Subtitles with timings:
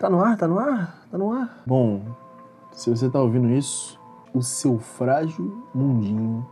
[0.00, 1.62] Tá no ar, tá no ar, tá no ar.
[1.66, 2.00] Bom,
[2.72, 4.00] se você tá ouvindo isso,
[4.32, 6.48] o seu frágil mundinho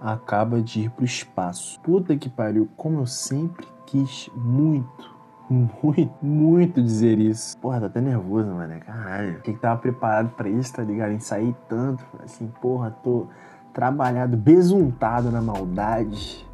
[0.00, 1.78] acaba de ir pro espaço.
[1.82, 5.14] Puta que pariu, como eu sempre quis muito,
[5.50, 7.58] muito, muito dizer isso.
[7.58, 8.80] Porra, tá até nervoso, mano.
[8.80, 9.42] Caralho.
[9.42, 11.12] Quem que tava preparado pra isso, tá ligado?
[11.12, 12.02] Em sair tanto.
[12.24, 13.26] Assim, porra, tô
[13.74, 16.48] trabalhado, besuntado na maldade.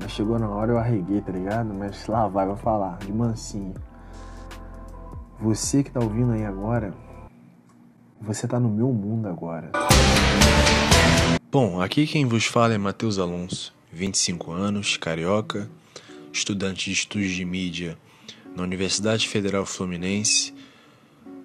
[0.00, 1.74] Mas chegou na hora eu arreguei, tá ligado?
[1.74, 3.74] Mas lá vai, vou falar, de mansinho.
[5.44, 6.94] Você que tá ouvindo aí agora,
[8.18, 9.72] você tá no meu mundo agora.
[11.52, 15.68] Bom, aqui quem vos fala é Matheus Alonso, 25 anos, carioca,
[16.32, 17.98] estudante de estudos de mídia
[18.56, 20.54] na Universidade Federal Fluminense,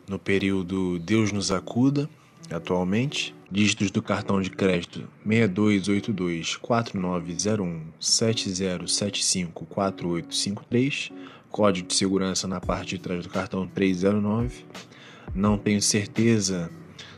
[0.07, 2.09] no período Deus nos acuda,
[2.49, 3.35] atualmente.
[3.51, 11.11] Dígitos do cartão de crédito 6282 4901 7075 4853
[11.51, 14.65] código de segurança na parte de trás do cartão 309.
[15.33, 16.69] Não tenho certeza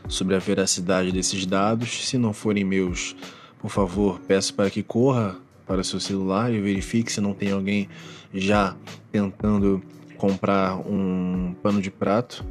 [0.08, 2.08] sobre a veracidade desses dados.
[2.08, 3.16] Se não forem meus,
[3.58, 7.52] por favor, peço para que corra para o seu celular e verifique se não tem
[7.52, 7.88] alguém
[8.34, 8.76] já
[9.10, 9.82] tentando
[10.16, 12.44] comprar um pano de prato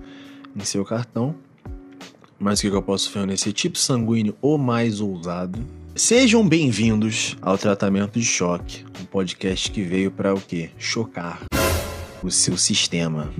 [0.55, 1.35] em seu cartão.
[2.39, 5.59] Mas o que eu posso nesse tipo sanguíneo ou mais ousado?
[5.95, 10.71] Sejam bem-vindos ao Tratamento de Choque, um podcast que veio para o quê?
[10.77, 11.50] Chocar
[12.23, 13.31] o seu sistema.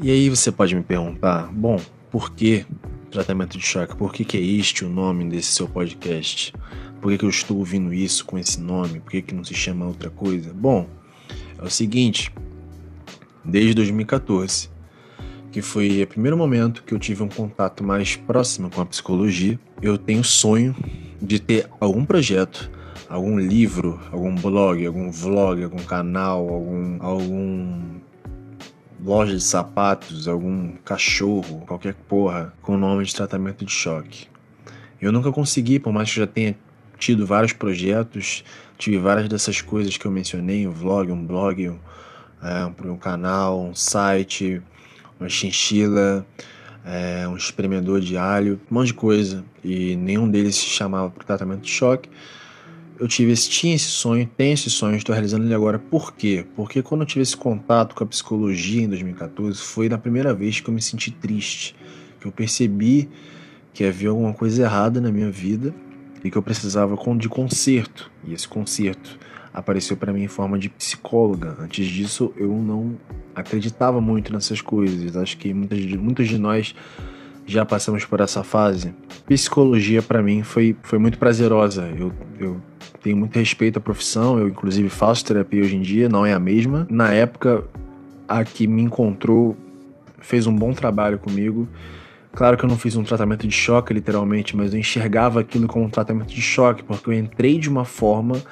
[0.00, 2.66] E aí você pode me perguntar, bom, por que
[3.10, 3.96] tratamento de choque?
[3.96, 6.52] Por que, que é este o nome desse seu podcast?
[7.00, 9.00] Por que, que eu estou ouvindo isso com esse nome?
[9.00, 10.52] Por que, que não se chama outra coisa?
[10.52, 10.88] Bom,
[11.58, 12.32] é o seguinte,
[13.44, 14.68] desde 2014,
[15.52, 19.58] que foi o primeiro momento que eu tive um contato mais próximo com a psicologia,
[19.80, 20.74] eu tenho sonho
[21.22, 22.70] de ter algum projeto
[23.08, 28.00] algum livro, algum blog, algum vlog, algum canal, algum, algum
[29.02, 34.28] loja de sapatos, algum cachorro, qualquer porra, com nome de tratamento de choque.
[35.00, 36.56] Eu nunca consegui, por mais que eu já tenha
[36.98, 38.44] tido vários projetos,
[38.78, 41.78] tive várias dessas coisas que eu mencionei, um vlog, um blog, um,
[42.42, 44.62] é, um canal, um site,
[45.20, 46.26] uma chinchila,
[46.84, 49.44] é, um espremedor de alho, um monte de coisa.
[49.62, 52.08] E nenhum deles se chamava para tratamento de choque
[52.98, 55.78] eu tive esse, tinha esse sonho, tenho esse sonho, estou realizando ele agora.
[55.78, 56.46] Por quê?
[56.54, 60.60] Porque quando eu tive esse contato com a psicologia em 2014, foi na primeira vez
[60.60, 61.74] que eu me senti triste,
[62.20, 63.08] que eu percebi
[63.72, 65.74] que havia alguma coisa errada na minha vida
[66.22, 68.10] e que eu precisava de conserto.
[68.24, 69.18] E esse conserto
[69.52, 71.56] apareceu para mim em forma de psicóloga.
[71.60, 72.96] Antes disso, eu não
[73.34, 75.16] acreditava muito nessas coisas.
[75.16, 76.74] Acho que muitas, muitos de nós
[77.46, 78.94] já passamos por essa fase.
[79.26, 81.88] Psicologia para mim foi, foi muito prazerosa.
[81.96, 82.60] Eu, eu
[83.02, 86.38] tenho muito respeito à profissão, eu inclusive faço terapia hoje em dia, não é a
[86.38, 86.86] mesma.
[86.90, 87.64] Na época,
[88.28, 89.56] a que me encontrou
[90.20, 91.68] fez um bom trabalho comigo.
[92.32, 95.84] Claro que eu não fiz um tratamento de choque, literalmente, mas eu enxergava aquilo como
[95.84, 98.42] um tratamento de choque, porque eu entrei de uma forma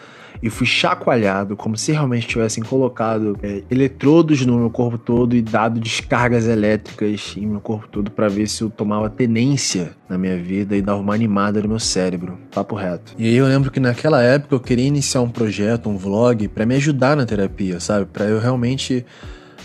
[0.43, 5.43] e fui chacoalhado, como se realmente tivessem colocado é, eletrodos no meu corpo todo e
[5.43, 10.37] dado descargas elétricas em meu corpo todo para ver se eu tomava tenência na minha
[10.37, 12.39] vida e dava uma animada no meu cérebro.
[12.55, 13.15] Papo reto.
[13.19, 16.67] E aí eu lembro que naquela época eu queria iniciar um projeto, um vlog, para
[16.67, 18.07] me ajudar na terapia, sabe?
[18.07, 19.05] Para eu realmente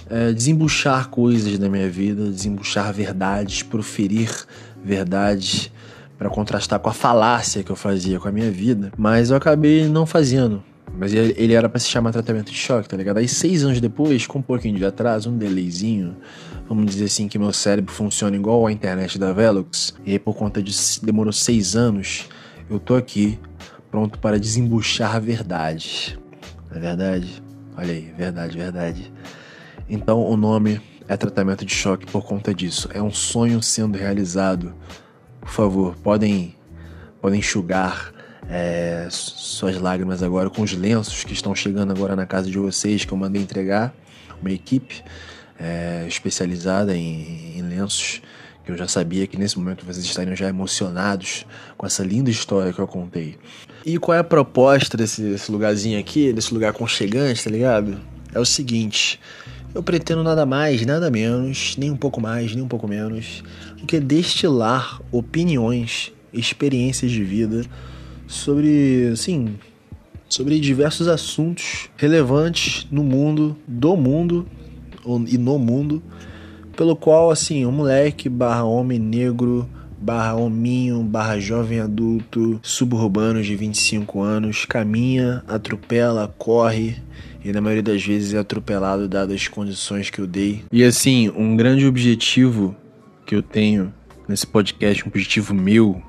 [0.10, 4.30] é, desembuchar coisas da minha vida, desembuchar verdades, proferir
[4.84, 5.72] verdades
[6.18, 9.88] para contrastar com a falácia que eu fazia com a minha vida, mas eu acabei
[9.88, 10.64] não fazendo.
[10.98, 13.18] Mas ele era para se chamar tratamento de choque, tá ligado?
[13.18, 16.16] Aí seis anos depois, com um pouquinho de atraso, um delayzinho,
[16.68, 20.36] vamos dizer assim que meu cérebro funciona igual a internet da Velox, e aí por
[20.36, 22.28] conta disso demorou seis anos,
[22.70, 23.38] eu tô aqui
[23.92, 26.18] pronto para desembuchar verdades.
[26.70, 27.44] Não é verdade?
[27.78, 29.14] Olha aí, verdade, verdade.
[29.88, 32.90] Então o nome é tratamento de choque por conta disso.
[32.92, 34.74] É um sonho sendo realizado
[35.47, 36.53] por favor, podem,
[37.22, 38.13] podem enxugar
[38.50, 43.06] é, suas lágrimas agora com os lenços que estão chegando agora na casa de vocês,
[43.06, 43.96] que eu mandei entregar.
[44.41, 45.02] Uma equipe
[45.57, 48.22] é, especializada em, em lenços
[48.66, 51.45] que eu já sabia que nesse momento vocês estariam já emocionados
[51.77, 53.38] com essa linda história que eu contei.
[53.86, 57.98] E qual é a proposta desse, desse lugarzinho aqui, desse lugar aconchegante, tá ligado?
[58.33, 59.18] É o seguinte:
[59.77, 63.44] eu pretendo nada mais, nada menos, nem um pouco mais, nem um pouco menos,
[63.79, 67.63] do que destilar opiniões, experiências de vida
[68.25, 69.56] sobre, assim,
[70.27, 74.47] sobre diversos assuntos relevantes no mundo, do mundo
[75.27, 76.01] e no mundo,
[76.75, 79.69] pelo qual, assim, um moleque barra homem negro
[80.00, 86.97] barra hominho, barra jovem adulto, suburbano de 25 anos, caminha, atropela, corre
[87.48, 90.66] e na maioria das vezes é atropelado dadas as condições que eu dei.
[90.70, 92.76] E assim, um grande objetivo
[93.26, 93.94] que eu tenho
[94.28, 96.02] nesse podcast, um objetivo meu,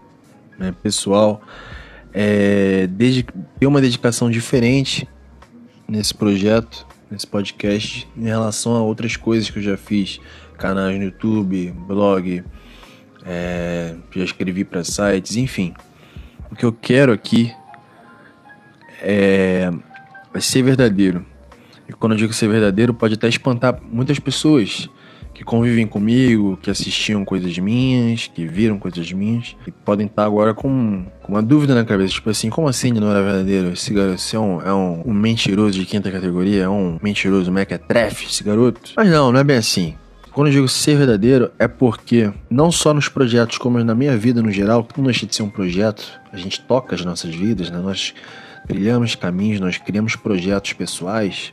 [0.58, 1.40] né, pessoal,
[2.12, 2.88] é
[3.60, 5.06] ter uma dedicação diferente
[5.86, 10.18] nesse projeto, nesse podcast, em relação a outras coisas que eu já fiz,
[10.58, 12.42] canais no YouTube, blog,
[13.24, 15.72] é, já escrevi para sites, enfim.
[16.50, 17.54] O que eu quero aqui
[19.00, 19.70] é,
[20.34, 21.24] é ser verdadeiro.
[21.88, 24.88] E quando eu digo ser verdadeiro, pode até espantar muitas pessoas
[25.32, 30.52] que convivem comigo, que assistiam coisas minhas, que viram coisas minhas, e podem estar agora
[30.52, 33.68] com, com uma dúvida na cabeça, tipo assim, como assim ele não era verdadeiro?
[33.68, 37.52] Esse garoto esse é, um, é um, um, mentiroso de quinta categoria, é um mentiroso
[37.52, 38.80] mequetrefe, esse garoto?
[38.96, 39.94] Mas não, não é bem assim.
[40.32, 44.42] Quando eu digo ser verdadeiro, é porque não só nos projetos, como na minha vida
[44.42, 47.70] no geral, que não deixa de ser um projeto, a gente toca as nossas vidas,
[47.70, 47.78] né?
[47.78, 48.12] Nós
[48.66, 51.52] trilhamos caminhos, nós criamos projetos pessoais.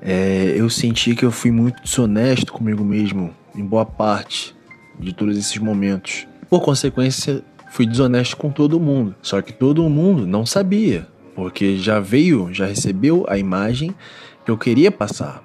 [0.00, 4.54] É, eu senti que eu fui muito desonesto comigo mesmo em boa parte
[4.98, 6.26] de todos esses momentos.
[6.48, 9.14] Por consequência, fui desonesto com todo mundo.
[9.22, 13.94] Só que todo mundo não sabia, porque já veio, já recebeu a imagem
[14.44, 15.43] que eu queria passar.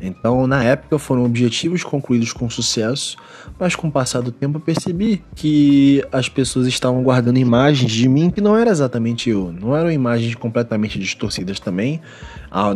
[0.00, 3.16] Então, na época, foram objetivos concluídos com sucesso,
[3.58, 8.08] mas com o passar do tempo eu percebi que as pessoas estavam guardando imagens de
[8.08, 9.52] mim que não era exatamente eu.
[9.52, 12.00] Não eram imagens completamente distorcidas também,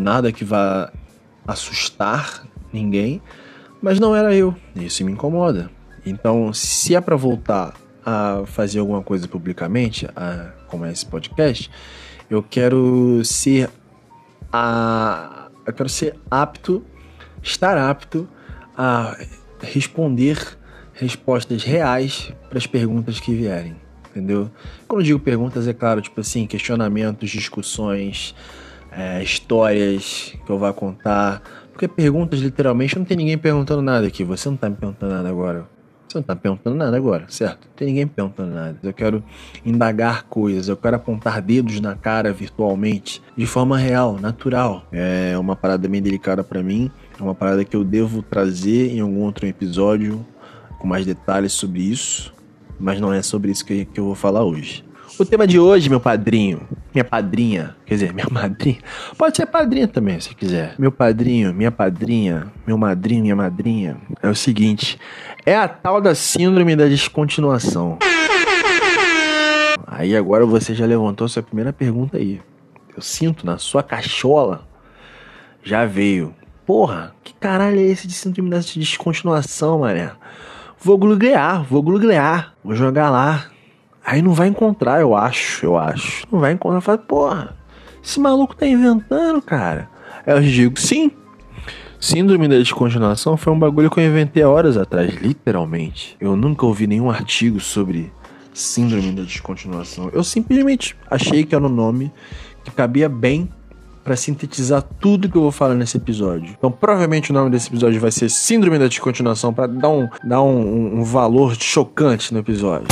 [0.01, 0.93] nada que vá
[1.47, 3.23] assustar ninguém,
[3.81, 4.55] mas não era eu.
[4.77, 5.71] Isso me incomoda.
[6.05, 7.75] Então, se é para voltar
[8.05, 11.71] a fazer alguma coisa publicamente, a, como é esse podcast,
[12.29, 13.71] eu quero ser
[14.53, 16.85] a, eu quero ser apto
[17.45, 18.29] estar apto
[18.77, 19.17] a
[19.63, 20.39] responder
[20.95, 23.77] respostas reais para as perguntas que vierem,
[24.11, 24.51] entendeu?
[24.89, 28.35] Quando eu digo perguntas, é claro, tipo assim, questionamentos, discussões,
[28.91, 31.43] é, histórias que eu vou contar.
[31.73, 34.23] Porque perguntas, literalmente, não tem ninguém perguntando nada aqui.
[34.23, 35.67] Você não está me perguntando nada agora.
[36.07, 37.67] Você não está perguntando nada agora, certo?
[37.67, 38.79] Não tem ninguém perguntando nada.
[38.81, 39.25] Eu quero
[39.67, 44.87] indagar coisas, eu quero apontar dedos na cara virtualmente, de forma real, natural.
[44.93, 46.89] É uma parada bem delicada para mim,
[47.19, 50.25] é uma parada que eu devo trazer em algum outro episódio
[50.79, 52.35] com mais detalhes sobre isso,
[52.79, 54.85] mas não é sobre isso que, que eu vou falar hoje.
[55.17, 58.79] O tema de hoje, meu padrinho, minha padrinha, quer dizer, minha madrinha,
[59.17, 60.75] pode ser padrinha também, se quiser.
[60.77, 64.99] Meu padrinho, minha padrinha, meu madrinho, minha madrinha, é o seguinte:
[65.47, 67.99] é a tal da síndrome da descontinuação.
[69.87, 72.41] Aí agora você já levantou sua primeira pergunta aí.
[72.97, 74.67] Eu sinto na sua cachola
[75.63, 76.35] já veio.
[76.67, 80.13] Porra, que caralho é esse de síndrome da descontinuação, mané?
[80.81, 83.47] Vou gluglear, vou gluglear, vou jogar lá.
[84.05, 86.27] Aí não vai encontrar, eu acho, eu acho.
[86.31, 86.81] Não vai encontrar.
[86.81, 87.57] Fala, porra,
[88.03, 89.89] esse maluco tá inventando, cara.
[90.27, 91.11] Aí eu digo, sim,
[92.05, 96.15] Síndrome da descontinuação foi um bagulho que eu inventei horas atrás, literalmente.
[96.21, 98.13] Eu nunca ouvi nenhum artigo sobre
[98.53, 100.11] síndrome da descontinuação.
[100.13, 102.13] Eu simplesmente achei que era um nome
[102.63, 103.49] que cabia bem
[104.05, 106.55] para sintetizar tudo que eu vou falar nesse episódio.
[106.57, 110.43] Então, provavelmente o nome desse episódio vai ser Síndrome da Descontinuação para dar um, dar
[110.43, 112.87] um, um valor chocante no episódio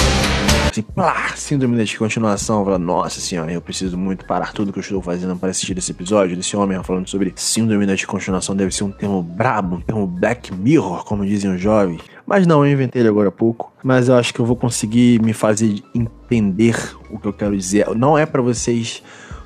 [0.73, 2.65] assim, plá, síndrome de continuação.
[2.65, 5.93] Fala, nossa senhora, eu preciso muito parar tudo que eu estou fazendo para assistir esse
[5.93, 8.57] episódio desse homem falando sobre síndrome de continuação.
[8.57, 12.01] Deve ser um termo brabo, um termo Black Mirror, como dizem os jovens.
[12.27, 13.73] Mas não, eu inventei ele agora há pouco.
[13.85, 16.77] Mas eu acho que eu vou conseguir me fazer entender
[17.11, 17.87] o que eu quero dizer.
[17.95, 19.03] Não é para vocês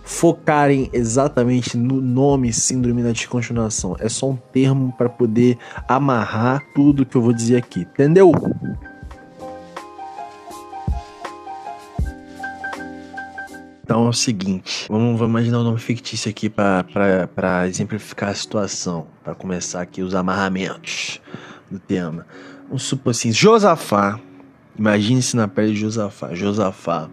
[0.07, 3.97] focarem exatamente no nome síndrome da descontinuação.
[3.99, 5.59] É só um termo para poder
[5.89, 8.33] amarrar tudo que eu vou dizer aqui, entendeu?
[13.83, 19.09] Então é o seguinte, vamos, vamos imaginar um nome fictício aqui para exemplificar a situação,
[19.25, 21.21] para começar aqui os amarramentos
[21.69, 22.27] do tema.
[22.69, 24.21] Vamos supor assim, Josafá,
[24.79, 26.33] imagine-se na pele de Josafá.
[26.33, 27.09] Josafá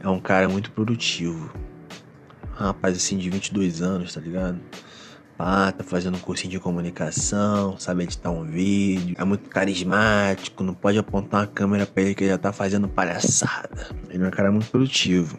[0.00, 1.50] é um cara muito produtivo,
[2.66, 4.58] rapaz assim de 22 anos, tá ligado?
[5.38, 10.74] Ah, tá fazendo um cursinho de comunicação, sabe editar um vídeo, é muito carismático, não
[10.74, 13.86] pode apontar uma câmera pra ele que ele já tá fazendo palhaçada.
[14.10, 15.38] Ele é um cara muito produtivo.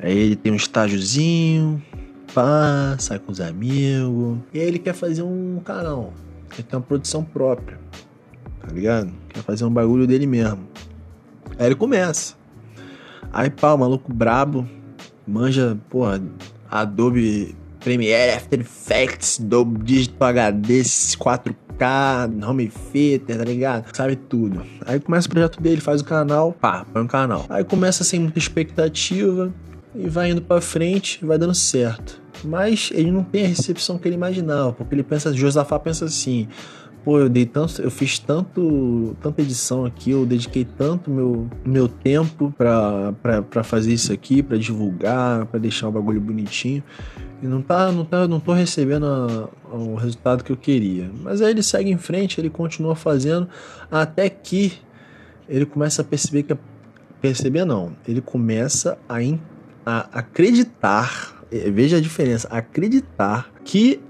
[0.00, 1.80] Aí ele tem um estágiozinho,
[2.34, 4.38] pá, sai com os amigos.
[4.52, 6.12] E aí ele quer fazer um canal.
[6.50, 7.78] Quer ter uma produção própria.
[8.60, 9.12] Tá ligado?
[9.28, 10.66] Quer fazer um bagulho dele mesmo.
[11.56, 12.34] Aí ele começa.
[13.32, 14.66] Aí pá, o maluco brabo.
[15.32, 16.20] Manja, porra,
[16.70, 23.96] Adobe Premiere, After Effects, Dolby Digital HD, 4K, Home Theater, tá ligado?
[23.96, 24.62] Sabe tudo.
[24.84, 27.46] Aí começa o projeto dele, faz o canal, pá, põe o canal.
[27.48, 29.50] Aí começa sem muita expectativa
[29.94, 32.20] e vai indo para frente, vai dando certo.
[32.44, 36.46] Mas ele não tem a recepção que ele imaginava, porque ele pensa, Josafá pensa assim:
[37.04, 41.88] pô, eu dei tanto, eu fiz tanto, tanta edição aqui, eu dediquei tanto meu, meu
[41.88, 46.82] tempo para fazer isso aqui, para divulgar, para deixar o bagulho bonitinho.
[47.42, 51.10] E não tá, não tá, não tô recebendo a, a, o resultado que eu queria.
[51.22, 53.48] Mas aí ele segue em frente, ele continua fazendo
[53.90, 54.72] até que
[55.48, 56.56] ele começa a perceber que
[57.20, 59.40] perceber não, ele começa a, in,
[59.86, 64.00] a acreditar, é, veja a diferença, acreditar que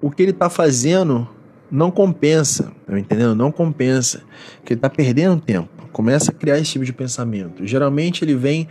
[0.00, 1.28] o que ele está fazendo
[1.72, 3.34] não compensa, tá entendendo?
[3.34, 4.22] Não compensa,
[4.62, 5.70] que ele está perdendo tempo.
[5.90, 7.66] Começa a criar esse tipo de pensamento.
[7.66, 8.68] Geralmente ele vem,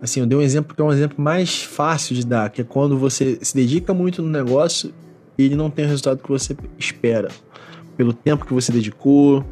[0.00, 2.64] assim, eu dei um exemplo que é um exemplo mais fácil de dar, que é
[2.64, 4.94] quando você se dedica muito no negócio
[5.36, 7.28] e ele não tem o resultado que você espera,
[7.96, 9.44] pelo tempo que você dedicou,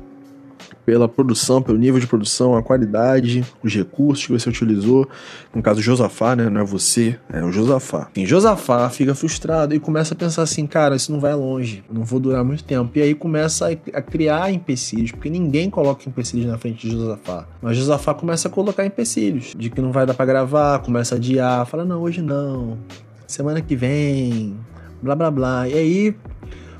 [0.85, 5.09] pela produção, pelo nível de produção, a qualidade, os recursos que você utilizou.
[5.55, 6.49] No caso, Josafá, né?
[6.49, 8.09] Não é você, é o Josafá.
[8.17, 12.05] E Josafá fica frustrado e começa a pensar assim: cara, isso não vai longe, não
[12.05, 12.91] vou durar muito tempo.
[12.95, 17.47] E aí começa a, criar empecilhos, porque ninguém coloca empecilhos na frente de Josafá.
[17.61, 21.19] Mas Josafá começa a colocar empecilhos, de que não vai dar para gravar, começa a
[21.19, 22.79] adiar, fala: não, hoje não,
[23.27, 24.57] semana que vem,
[25.03, 25.69] blá blá blá.
[25.69, 26.17] E aí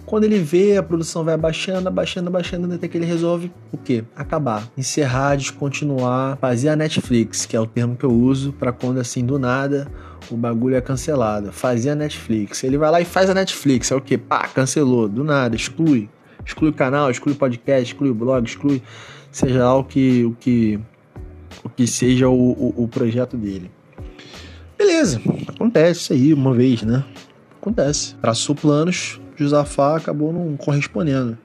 [0.07, 4.05] quando ele vê, a produção vai abaixando, abaixando, abaixando, até que ele resolve o quê?
[4.15, 8.99] Acabar, encerrar, descontinuar, fazer a Netflix, que é o termo que eu uso para quando
[8.99, 9.91] assim do nada
[10.31, 11.53] o bagulho é cancelado.
[11.53, 12.65] Fazer a Netflix.
[12.65, 13.91] Ele vai lá e faz a Netflix.
[13.91, 14.17] É o quê?
[14.17, 16.09] Pá, cancelou, do nada, exclui.
[16.45, 18.83] Exclui o canal, exclui o podcast, exclui o blog, exclui
[19.31, 20.81] seja lá o que o que
[21.65, 23.71] o que seja o, o, o projeto dele.
[24.79, 27.05] Beleza, acontece isso aí uma vez, né?
[27.61, 28.15] Acontece.
[28.17, 31.37] Traçou planos, Josafá acabou não correspondendo.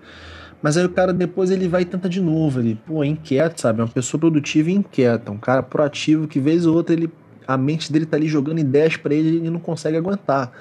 [0.62, 2.60] Mas aí o cara depois ele vai e tenta de novo.
[2.60, 3.80] Ele, pô, é inquieto, sabe?
[3.80, 5.32] É uma pessoa produtiva e inquieta.
[5.32, 7.10] Um cara proativo que, vez ou outra, ele,
[7.48, 10.52] a mente dele tá ali jogando ideias para ele e não consegue aguentar.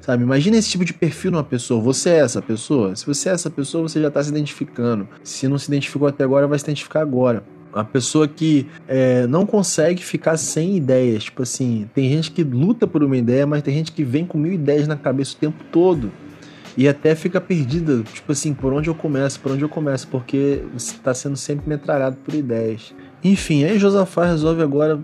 [0.00, 0.22] Sabe?
[0.22, 1.80] Imagina esse tipo de perfil numa pessoa.
[1.82, 2.96] Você é essa pessoa?
[2.96, 5.06] Se você é essa pessoa, você já está se identificando.
[5.22, 7.44] Se não se identificou até agora, vai se identificar agora.
[7.72, 11.24] Uma pessoa que é, não consegue ficar sem ideias.
[11.24, 14.38] Tipo assim, tem gente que luta por uma ideia, mas tem gente que vem com
[14.38, 16.10] mil ideias na cabeça o tempo todo.
[16.80, 20.62] E até fica perdida, tipo assim, por onde eu começo, por onde eu começo, porque
[20.72, 22.94] você está sendo sempre metralhado por ideias.
[23.22, 24.98] Enfim, aí Josafá resolve agora,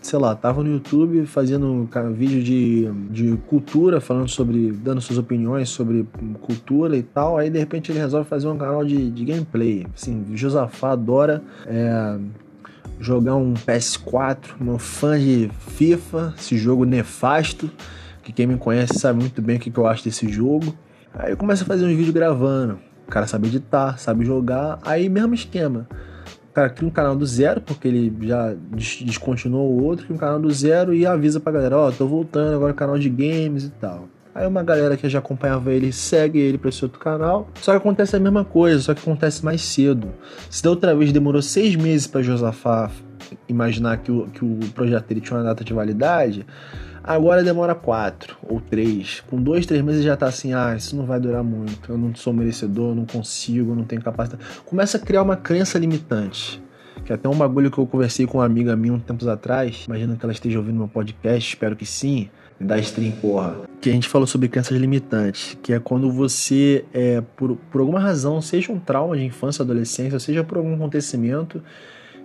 [0.00, 5.18] sei lá, tava no YouTube fazendo um vídeo de, de cultura, falando sobre, dando suas
[5.18, 6.08] opiniões sobre
[6.40, 7.36] cultura e tal.
[7.36, 9.86] Aí de repente ele resolve fazer um canal de, de gameplay.
[9.94, 12.16] Assim, Josafá adora é,
[12.98, 17.70] jogar um PS4, um fã de FIFA, esse jogo nefasto,
[18.22, 20.74] que quem me conhece sabe muito bem o que, que eu acho desse jogo.
[21.14, 22.78] Aí eu começo a fazer uns vídeos gravando.
[23.06, 24.78] O cara sabe editar, sabe jogar.
[24.82, 25.86] Aí mesmo esquema.
[26.50, 30.18] O cara cria um canal do zero, porque ele já descontinuou o outro, cria um
[30.18, 33.64] canal do zero e avisa pra galera, ó, oh, tô voltando agora canal de games
[33.64, 34.06] e tal.
[34.34, 37.48] Aí uma galera que já acompanhava ele segue ele para esse outro canal.
[37.54, 40.08] Só que acontece a mesma coisa, só que acontece mais cedo.
[40.48, 42.90] Se da outra vez demorou seis meses para Josafá
[43.48, 46.46] imaginar que o, que o projeto dele tinha uma data de validade,
[47.04, 49.20] Agora demora quatro ou três.
[49.28, 51.90] Com dois, três meses já tá assim, ah, isso não vai durar muito.
[51.90, 54.42] Eu não sou merecedor, não consigo, não tenho capacidade.
[54.64, 56.62] Começa a criar uma crença limitante.
[57.04, 59.84] Que é até um bagulho que eu conversei com uma amiga minha um tempos atrás.
[59.86, 62.30] Imagino que ela esteja ouvindo meu podcast, espero que sim.
[62.60, 63.56] Dá stream, porra.
[63.80, 65.58] Que a gente falou sobre crenças limitantes.
[65.60, 70.20] Que é quando você, é, por, por alguma razão, seja um trauma de infância, adolescência,
[70.20, 71.60] seja por algum acontecimento,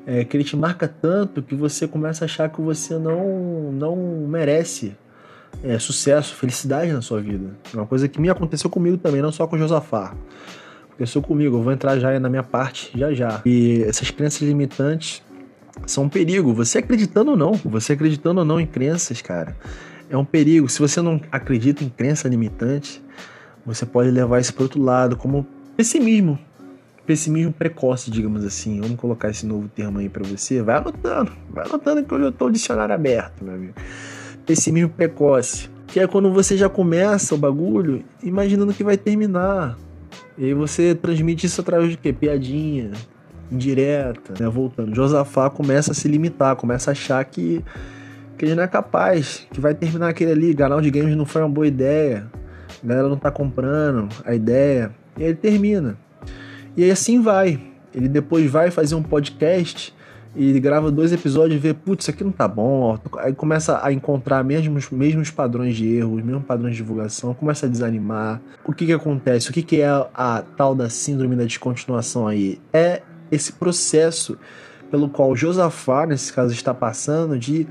[0.08, 3.98] é, que ele te marca tanto que você começa a achar que você não, não
[4.26, 4.96] merece
[5.62, 7.50] é, sucesso, felicidade na sua vida.
[7.74, 10.16] Uma coisa que me aconteceu comigo também, não só com Josafá.
[10.86, 13.42] Aconteceu comigo, eu vou entrar já na minha parte já já.
[13.46, 15.22] E essas crenças limitantes
[15.86, 16.54] são um perigo.
[16.54, 19.58] Você acreditando ou não, você acreditando ou não em crenças, cara,
[20.10, 20.70] é um perigo.
[20.70, 23.04] Se você não acredita em crença limitante,
[23.66, 25.46] você pode levar isso para outro lado, como
[25.76, 26.40] pessimismo
[27.08, 28.82] pessimismo precoce, digamos assim.
[28.82, 30.62] Vamos colocar esse novo termo aí para você.
[30.62, 33.74] Vai anotando, vai anotando que eu já tô o dicionário aberto, meu amigo.
[34.46, 39.78] Pessimismo precoce, que é quando você já começa o bagulho imaginando que vai terminar.
[40.38, 42.12] E aí você transmite isso através de quê?
[42.12, 42.92] Piadinha,
[43.50, 44.50] indireta, né?
[44.50, 44.94] Voltando.
[44.94, 47.64] Josafá começa a se limitar, começa a achar que,
[48.38, 51.42] que ele não é capaz, que vai terminar aquele ali, canal de games não foi
[51.42, 52.28] uma boa ideia,
[52.84, 54.92] a galera não tá comprando a ideia.
[55.18, 55.98] E aí ele termina.
[56.78, 57.60] E aí assim vai.
[57.94, 59.92] Ele depois vai fazer um podcast
[60.36, 63.00] e grava dois episódios e vê, putz, isso aqui não tá bom.
[63.18, 67.70] Aí começa a encontrar mesmos, mesmos padrões de erros, mesmos padrões de divulgação, começa a
[67.70, 68.40] desanimar.
[68.64, 69.50] O que que acontece?
[69.50, 72.62] O que que é a, a tal da síndrome da descontinuação aí?
[72.72, 74.38] É esse processo
[74.92, 77.66] pelo qual Josafá, nesse caso, está passando de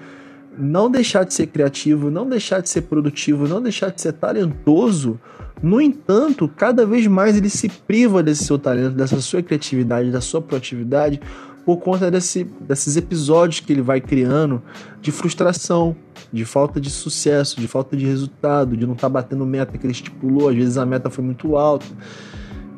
[0.58, 5.20] não deixar de ser criativo, não deixar de ser produtivo, não deixar de ser talentoso.
[5.62, 10.20] No entanto, cada vez mais ele se priva desse seu talento, dessa sua criatividade, da
[10.20, 11.20] sua proatividade,
[11.64, 14.62] por conta desse, desses episódios que ele vai criando
[15.00, 15.96] de frustração,
[16.32, 19.84] de falta de sucesso, de falta de resultado, de não estar tá batendo meta que
[19.84, 20.48] ele estipulou.
[20.48, 21.86] Às vezes a meta foi muito alta.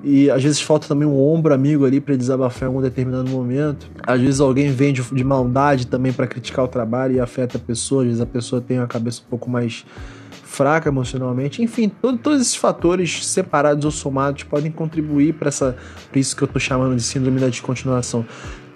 [0.02, 3.90] E às vezes falta também um ombro amigo ali para desabafar em algum determinado momento.
[4.07, 7.61] Às vezes alguém vem de, de maldade também para criticar o trabalho e afeta a
[7.61, 8.02] pessoa.
[8.02, 9.85] Às vezes a pessoa tem a cabeça um pouco mais
[10.45, 11.62] fraca emocionalmente.
[11.62, 15.50] Enfim, todo, todos esses fatores separados ou somados podem contribuir para
[16.14, 18.25] isso que eu estou chamando de síndrome da descontinuação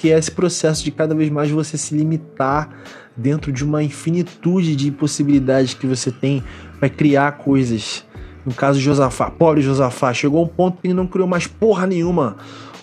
[0.02, 2.68] que é esse processo de cada vez mais você se limitar
[3.16, 6.42] dentro de uma infinitude de possibilidades que você tem
[6.80, 8.04] para criar coisas.
[8.44, 11.86] No caso de Josafá, pobre Josafá, chegou um ponto que ele não criou mais porra
[11.86, 12.36] nenhuma.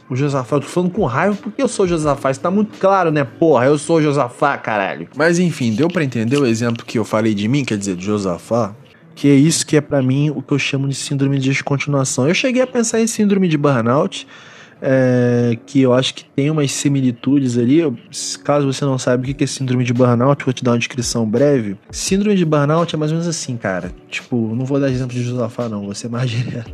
[0.10, 3.12] O Josafá, eu tô falando com raiva porque eu sou Josafá, isso tá muito claro,
[3.12, 3.24] né?
[3.24, 5.08] Porra, eu sou Josafá, caralho.
[5.16, 8.06] Mas enfim, deu para entender o exemplo que eu falei de mim, quer dizer, de
[8.06, 8.74] Josafá?
[9.14, 12.28] Que é isso que é para mim o que eu chamo de síndrome de descontinuação.
[12.28, 14.26] Eu cheguei a pensar em síndrome de burnout,
[14.82, 17.82] é, que eu acho que tem umas similitudes ali.
[18.44, 21.30] Caso você não saiba o que é síndrome de burnout, vou te dar uma descrição
[21.30, 21.78] breve.
[21.92, 23.92] Síndrome de burnout é mais ou menos assim, cara.
[24.10, 26.72] Tipo, não vou dar exemplo de Josafá, não, vou ser mais direto.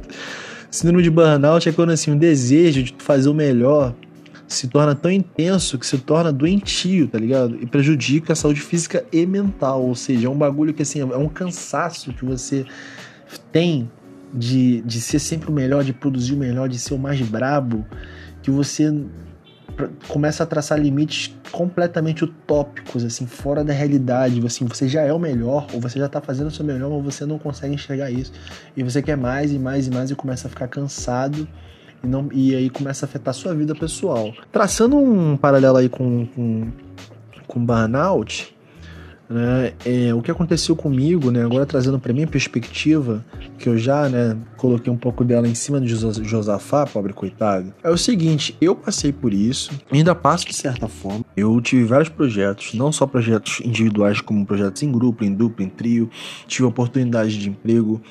[0.69, 3.93] Síndrome de burnout é quando assim, o desejo de fazer o melhor
[4.47, 7.57] se torna tão intenso que se torna doentio, tá ligado?
[7.59, 9.81] E prejudica a saúde física e mental.
[9.83, 12.65] Ou seja, é um bagulho que assim, é um cansaço que você
[13.51, 13.89] tem
[14.35, 17.85] de, de ser sempre o melhor, de produzir o melhor, de ser o mais brabo,
[18.41, 18.93] que você
[20.07, 24.45] começa a traçar limites completamente utópicos, assim, fora da realidade.
[24.45, 27.15] Assim, você já é o melhor, ou você já tá fazendo o seu melhor, mas
[27.15, 28.31] você não consegue enxergar isso.
[28.75, 31.47] E você quer mais e mais e mais e começa a ficar cansado.
[32.03, 34.33] E, não, e aí começa a afetar a sua vida pessoal.
[34.51, 36.71] Traçando um paralelo aí com, com,
[37.47, 38.54] com burnout,
[39.29, 39.73] né?
[39.85, 43.23] É, o que aconteceu comigo, né, agora trazendo para minha perspectiva,
[43.57, 47.89] que eu já né, coloquei um pouco dela em cima de Josafá, pobre coitado, é
[47.89, 51.23] o seguinte: eu passei por isso, ainda passo de certa forma.
[51.35, 55.69] Eu tive vários projetos, não só projetos individuais, como projetos em grupo, em dupla, em
[55.69, 56.09] trio,
[56.47, 58.01] tive oportunidade de emprego,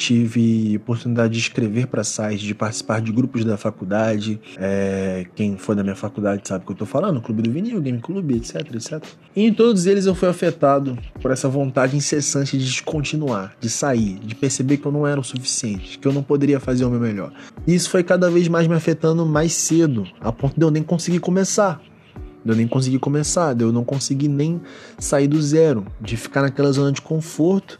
[0.00, 4.40] tive oportunidade de escrever para sites, de participar de grupos da faculdade.
[4.56, 7.82] É, quem for da minha faculdade sabe o que eu tô falando, Clube do Vinil,
[7.82, 9.04] Game Clube, etc, etc.
[9.36, 14.18] E em todos eles eu fui afetado por essa vontade incessante de descontinuar, de sair,
[14.20, 16.98] de perceber que eu não era o suficiente, que eu não poderia fazer o meu
[16.98, 17.30] melhor.
[17.66, 20.82] E isso foi cada vez mais me afetando mais cedo, a ponto de eu nem
[20.82, 21.78] conseguir começar.
[22.42, 24.62] De eu nem conseguir começar, de eu não conseguir nem
[24.98, 27.78] sair do zero, de ficar naquela zona de conforto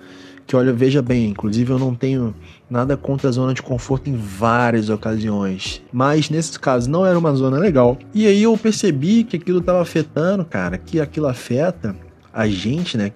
[0.50, 2.34] que olha, veja bem, inclusive eu não tenho
[2.68, 7.32] nada contra a zona de conforto em várias ocasiões, mas nesse caso não era uma
[7.36, 7.96] zona legal.
[8.12, 11.94] E aí eu percebi que aquilo estava afetando, cara, que aquilo afeta
[12.32, 13.12] a gente, né?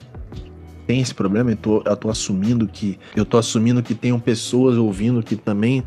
[0.87, 4.77] Tem esse problema, eu tô, eu tô assumindo que eu tô assumindo que tenham pessoas
[4.77, 5.83] ouvindo que também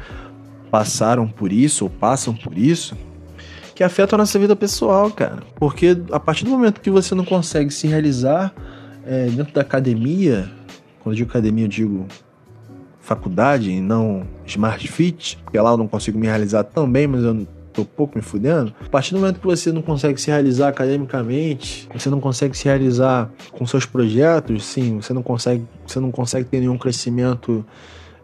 [0.69, 2.93] passaram por isso ou passam por isso,
[3.73, 5.41] que afeta a nossa vida pessoal, cara.
[5.55, 8.53] Porque a partir do momento que você não consegue se realizar
[9.05, 10.56] é, dentro da academia,
[11.07, 12.05] quando eu digo academia, eu digo
[12.99, 17.23] faculdade e não Smart Fit, porque lá eu não consigo me realizar tão bem, mas
[17.23, 18.73] eu tô pouco me fudendo.
[18.85, 22.65] A partir do momento que você não consegue se realizar academicamente, você não consegue se
[22.65, 27.65] realizar com seus projetos, sim, você não consegue, você não consegue ter nenhum crescimento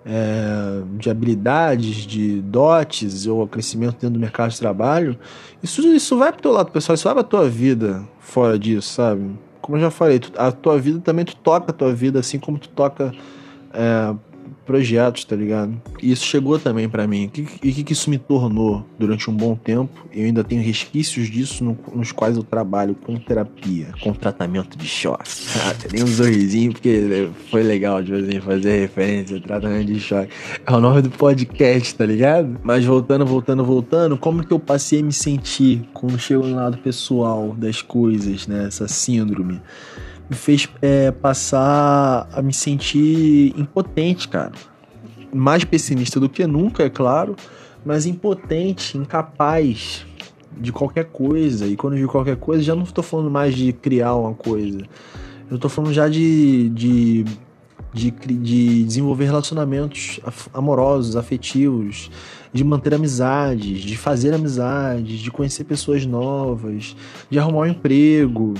[0.05, 5.17] é, de habilidades, de dotes ou crescimento dentro do mercado de trabalho,
[5.61, 9.31] isso, isso vai pro teu lado pessoal, isso vai pra tua vida fora disso, sabe?
[9.63, 12.37] Como eu já falei, tu, a tua vida também tu toca a tua vida, assim
[12.37, 13.13] como tu toca
[13.73, 14.13] é,
[14.65, 15.79] projetos, tá ligado?
[16.01, 17.23] E isso chegou também para mim.
[17.35, 20.07] E o que, que, isso me tornou durante um bom tempo?
[20.11, 24.87] Eu ainda tenho resquícios disso no, nos quais eu trabalho com terapia, com tratamento de
[24.87, 25.23] choque.
[25.63, 30.29] Ah, tem um sorrisinho porque foi legal de assim, fazer referência, tratamento de choque.
[30.65, 32.59] É o nome do podcast, tá ligado?
[32.63, 36.77] Mas voltando, voltando, voltando, como que eu passei a me sentir quando chego no lado
[36.79, 38.65] pessoal das coisas, né?
[38.67, 39.61] Essa síndrome
[40.29, 44.51] me fez é, passar a me sentir impotente, cara.
[45.33, 47.35] Mais pessimista do que nunca, é claro,
[47.85, 50.05] mas impotente, incapaz
[50.57, 51.65] de qualquer coisa.
[51.65, 54.81] E quando eu digo qualquer coisa, já não estou falando mais de criar uma coisa.
[55.49, 57.25] Eu estou falando já de, de,
[57.93, 60.19] de, de desenvolver relacionamentos
[60.53, 62.09] amorosos, afetivos,
[62.51, 66.95] de manter amizades, de fazer amizades, de conhecer pessoas novas,
[67.29, 68.53] de arrumar um emprego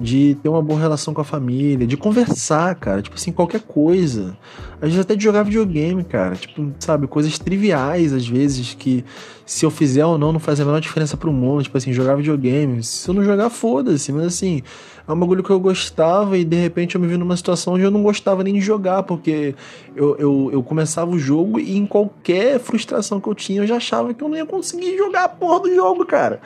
[0.00, 3.00] de ter uma boa relação com a família, de conversar, cara.
[3.00, 4.36] Tipo assim, qualquer coisa.
[4.74, 6.36] Às vezes até de jogar videogame, cara.
[6.36, 9.04] Tipo, sabe, coisas triviais, às vezes, que
[9.46, 11.62] se eu fizer ou não, não faz a menor diferença pro mundo.
[11.62, 12.82] Tipo assim, jogar videogame.
[12.82, 14.12] Se eu não jogar, foda-se.
[14.12, 14.62] Mas assim,
[15.06, 17.84] é um bagulho que eu gostava e de repente eu me vi numa situação onde
[17.84, 19.54] eu não gostava nem de jogar, porque
[19.94, 23.76] eu, eu, eu começava o jogo e em qualquer frustração que eu tinha eu já
[23.76, 26.40] achava que eu não ia conseguir jogar a porra do jogo, cara.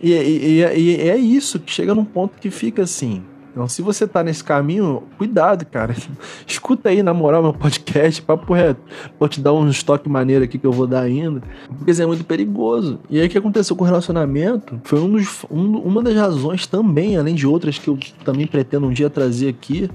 [0.00, 3.22] E, e, e, e é isso, que chega num ponto que fica assim
[3.54, 5.94] então, se você tá nesse caminho, cuidado, cara.
[6.44, 8.80] Escuta aí, na moral, meu podcast, papo reto.
[9.16, 11.40] Vou te dar um estoque maneiro aqui que eu vou dar ainda.
[11.78, 12.98] Porque é muito perigoso.
[13.08, 16.66] E aí, o que aconteceu com o relacionamento foi um dos, um, uma das razões
[16.66, 19.88] também, além de outras que eu também pretendo um dia trazer aqui,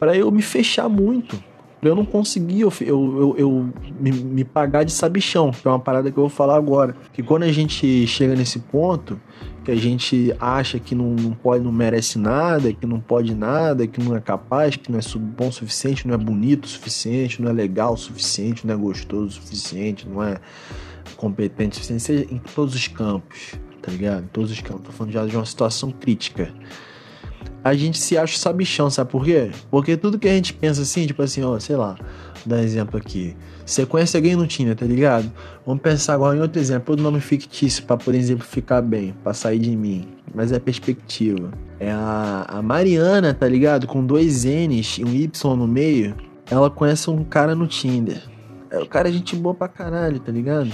[0.00, 1.40] para eu me fechar muito.
[1.82, 5.80] Eu não conseguir eu, eu, eu, eu me, me pagar de sabichão, que é uma
[5.80, 6.94] parada que eu vou falar agora.
[7.12, 9.20] Que quando a gente chega nesse ponto,
[9.64, 13.84] que a gente acha que não, não pode, não merece nada, que não pode nada,
[13.84, 17.42] que não é capaz, que não é bom o suficiente, não é bonito o suficiente,
[17.42, 20.36] não é legal o suficiente, não é gostoso o suficiente, não é
[21.16, 24.22] competente o suficiente, seja em todos os campos, tá ligado?
[24.22, 24.82] Em todos os campos.
[24.84, 26.54] Tô falando já de uma situação crítica.
[27.64, 29.50] A gente se acha sabichão, sabe por quê?
[29.70, 31.96] Porque tudo que a gente pensa assim, tipo assim, ó, sei lá,
[32.44, 33.36] dar exemplo aqui.
[33.64, 35.30] Você conhece alguém no Tinder, tá ligado?
[35.64, 39.32] Vamos pensar agora em outro exemplo, outro nome fictício para por exemplo ficar bem, para
[39.32, 40.08] sair de mim.
[40.34, 41.52] Mas é perspectiva.
[41.78, 43.86] É a, a Mariana, tá ligado?
[43.86, 46.16] Com dois N's e um Y no meio.
[46.50, 48.22] Ela conhece um cara no Tinder.
[48.70, 50.72] É, o cara é gente boa pra caralho, tá ligado?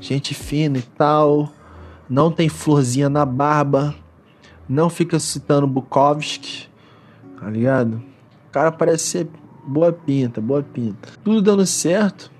[0.00, 1.52] Gente fina e tal.
[2.08, 3.94] Não tem florzinha na barba.
[4.68, 6.68] Não fica citando Bukowski,
[7.40, 8.02] tá ligado?
[8.48, 9.28] O cara parece ser
[9.66, 11.08] boa pinta, boa pinta.
[11.22, 12.30] Tudo dando certo,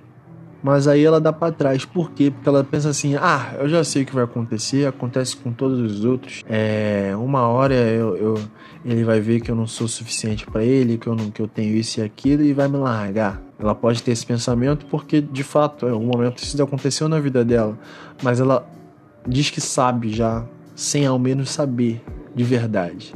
[0.62, 1.84] mas aí ela dá para trás.
[1.84, 2.30] Por quê?
[2.30, 5.78] Porque ela pensa assim: ah, eu já sei o que vai acontecer, acontece com todos
[5.80, 6.42] os outros.
[6.48, 8.34] É, uma hora eu, eu
[8.84, 11.48] ele vai ver que eu não sou suficiente para ele, que eu, não, que eu
[11.48, 13.42] tenho isso e aquilo e vai me largar.
[13.58, 17.44] Ela pode ter esse pensamento porque, de fato, em algum momento isso aconteceu na vida
[17.44, 17.76] dela,
[18.22, 18.68] mas ela
[19.26, 22.00] diz que sabe já, sem ao menos saber
[22.36, 23.14] de verdade.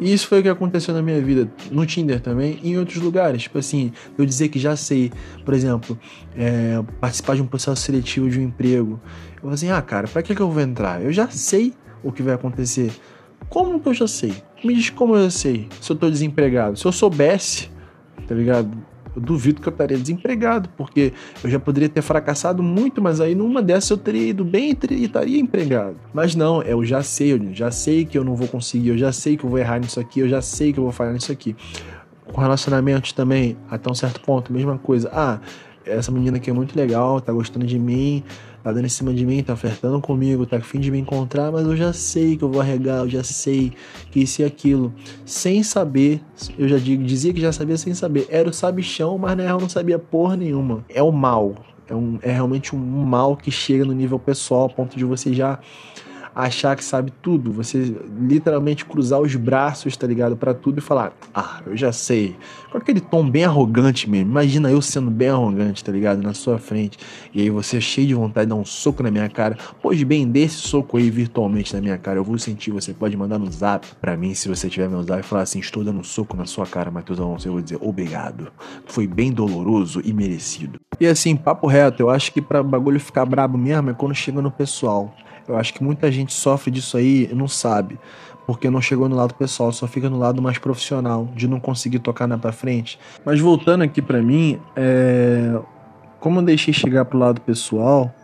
[0.00, 3.02] E isso foi o que aconteceu na minha vida, no Tinder também e em outros
[3.02, 3.42] lugares.
[3.42, 5.10] Tipo assim, eu dizer que já sei,
[5.44, 5.98] por exemplo,
[6.36, 9.00] é, participar de um processo seletivo de um emprego.
[9.36, 11.02] Eu vou assim, ah, cara, pra que, que eu vou entrar?
[11.02, 12.92] Eu já sei o que vai acontecer.
[13.48, 14.32] Como que eu já sei?
[14.64, 16.78] Me diz como eu sei se eu tô desempregado.
[16.78, 17.68] Se eu soubesse,
[18.28, 18.70] tá ligado?
[19.14, 23.34] Eu duvido que eu estaria desempregado, porque eu já poderia ter fracassado muito, mas aí
[23.34, 25.96] numa dessas eu teria ido bem e estaria empregado.
[26.12, 29.12] Mas não, eu já sei, eu já sei que eu não vou conseguir, eu já
[29.12, 31.32] sei que eu vou errar nisso aqui, eu já sei que eu vou falhar nisso
[31.32, 31.56] aqui.
[32.32, 35.10] Com relacionamentos também, até um certo ponto, mesma coisa.
[35.12, 35.40] Ah,
[35.84, 38.22] essa menina aqui é muito legal, tá gostando de mim,
[38.62, 41.66] tá dando em cima de mim, tá ofertando comigo, tá afim de me encontrar, mas
[41.66, 43.72] eu já sei que eu vou arregar, eu já sei
[44.10, 44.92] que isso e aquilo.
[45.24, 46.20] Sem saber,
[46.58, 48.26] eu já digo, dizia que já sabia sem saber.
[48.30, 50.84] Era o sabichão, mas na real não sabia porra nenhuma.
[50.88, 51.54] É o mal.
[51.88, 55.34] É, um, é realmente um mal que chega no nível pessoal, a ponto de você
[55.34, 55.58] já
[56.34, 61.12] achar que sabe tudo, você literalmente cruzar os braços, tá ligado, para tudo e falar:
[61.34, 62.36] "Ah, eu já sei".
[62.70, 64.30] Com aquele tom bem arrogante mesmo.
[64.30, 66.98] Imagina eu sendo bem arrogante, tá ligado, na sua frente,
[67.34, 69.56] e aí você cheio de vontade de dar um soco na minha cara.
[69.82, 73.38] Pois bem, desse soco aí virtualmente na minha cara, eu vou sentir, você pode mandar
[73.38, 76.04] no Zap para mim se você tiver meu Zap e falar assim: "Estou dando um
[76.04, 77.48] soco na sua cara, Matheus Alonso".
[77.48, 78.52] Eu vou dizer: "Obrigado".
[78.86, 80.80] Foi bem doloroso e merecido.
[81.00, 84.42] E assim, papo reto, eu acho que para bagulho ficar brabo mesmo é quando chega
[84.42, 85.14] no pessoal.
[85.50, 87.98] Eu acho que muita gente sofre disso aí e não sabe,
[88.46, 91.98] porque não chegou no lado pessoal, só fica no lado mais profissional, de não conseguir
[91.98, 92.98] tocar na pra frente.
[93.24, 95.58] Mas voltando aqui para mim, é...
[96.20, 98.14] como eu deixei chegar pro lado pessoal,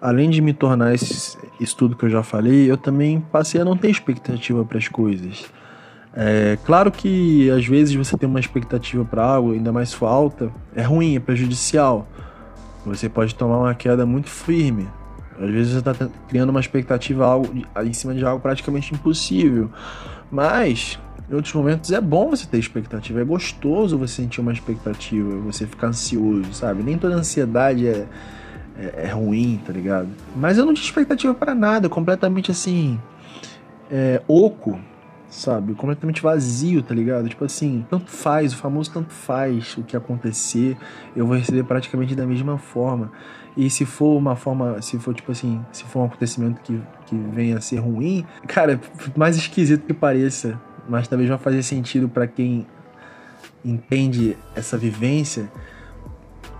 [0.00, 3.76] além de me tornar esse estudo que eu já falei, eu também passei a não
[3.76, 5.46] ter expectativa para as coisas.
[6.14, 10.82] É claro que às vezes você tem uma expectativa para algo, ainda mais falta, é
[10.82, 12.06] ruim, é prejudicial.
[12.84, 14.88] Você pode tomar uma queda muito firme,
[15.40, 17.48] às vezes você está criando uma expectativa algo,
[17.84, 19.70] em cima de algo praticamente impossível.
[20.30, 20.98] Mas,
[21.30, 23.20] em outros momentos, é bom você ter expectativa.
[23.20, 26.82] É gostoso você sentir uma expectativa, você ficar ansioso, sabe?
[26.82, 28.06] Nem toda ansiedade é,
[28.76, 30.08] é, é ruim, tá ligado?
[30.34, 33.00] Mas eu não tinha expectativa para nada, completamente assim.
[33.90, 34.78] É, oco,
[35.30, 35.74] sabe?
[35.74, 37.28] Completamente vazio, tá ligado?
[37.28, 40.76] Tipo assim, tanto faz, o famoso tanto faz o que acontecer,
[41.14, 43.12] eu vou receber praticamente da mesma forma.
[43.56, 47.16] E se for uma forma, se for tipo assim, se for um acontecimento que, que
[47.16, 48.80] venha a ser ruim, cara,
[49.16, 52.66] mais esquisito que pareça, mas talvez vai fazer sentido para quem
[53.64, 55.50] entende essa vivência,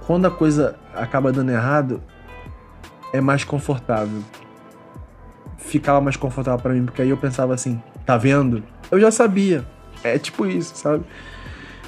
[0.07, 2.03] quando a coisa acaba dando errado,
[3.13, 4.23] é mais confortável.
[5.57, 8.63] Ficava mais confortável para mim, porque aí eu pensava assim, tá vendo?
[8.91, 9.67] Eu já sabia.
[10.03, 11.05] É tipo isso, sabe?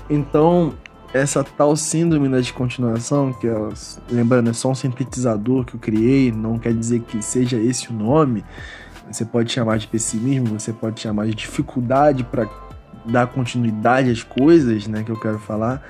[0.09, 0.75] Então,
[1.12, 3.68] essa tal síndrome da descontinuação, que é,
[4.11, 7.92] lembrando, é só um sintetizador que eu criei, não quer dizer que seja esse o
[7.92, 8.44] nome,
[9.11, 12.49] você pode chamar de pessimismo, você pode chamar de dificuldade para
[13.05, 15.83] dar continuidade às coisas, né, que eu quero falar,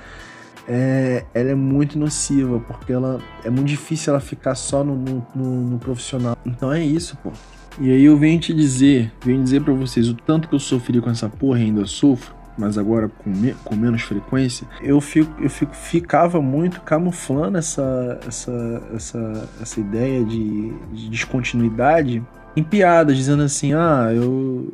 [0.67, 5.25] é, ela é muito nociva, porque ela é muito difícil ela ficar só no, no,
[5.35, 6.37] no, profissional.
[6.45, 7.31] Então é isso, pô.
[7.79, 10.99] E aí eu venho te dizer, venho dizer para vocês o tanto que eu sofri
[11.01, 15.33] com essa porra e ainda sofro, mas agora com, me, com menos frequência, eu fico,
[15.41, 22.23] eu fico, ficava muito camuflando essa, essa, essa, essa ideia de, de descontinuidade
[22.55, 24.71] em piadas, dizendo assim, ah, eu,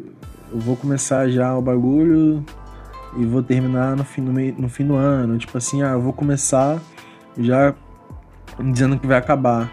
[0.52, 2.44] eu vou começar já o bagulho
[3.18, 5.38] e vou terminar no fim, no, meio, no fim do ano.
[5.38, 6.80] Tipo assim, ah, eu vou começar
[7.38, 7.74] já
[8.60, 9.72] dizendo que vai acabar.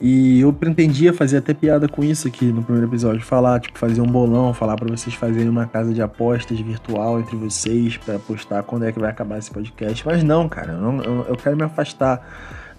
[0.00, 4.00] E eu pretendia fazer até piada com isso aqui no primeiro episódio, falar, tipo, fazer
[4.00, 8.62] um bolão, falar para vocês fazerem uma casa de apostas virtual entre vocês para apostar
[8.62, 10.06] quando é que vai acabar esse podcast.
[10.06, 12.24] Mas não, cara, eu, não, eu, eu quero me afastar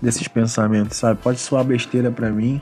[0.02, 1.20] desses pensamentos, sabe?
[1.22, 2.62] Pode soar besteira para mim,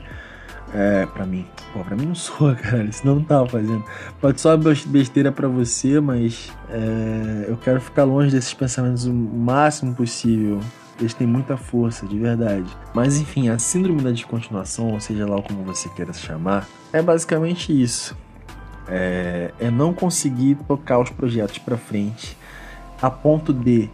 [0.74, 1.46] é, pra mim.
[1.72, 2.90] Pô, pra mim não soa, cara.
[2.90, 3.84] Senão não tava fazendo.
[4.20, 9.94] Pode só besteira para você, mas é, eu quero ficar longe desses pensamentos o máximo
[9.94, 10.58] possível.
[10.98, 12.68] Eles têm muita força, de verdade.
[12.92, 17.00] Mas enfim, a síndrome da descontinuação, ou seja lá como você queira se chamar, é
[17.00, 18.16] basicamente isso.
[18.88, 22.36] É, é não conseguir tocar os projetos para frente
[23.00, 23.90] a ponto de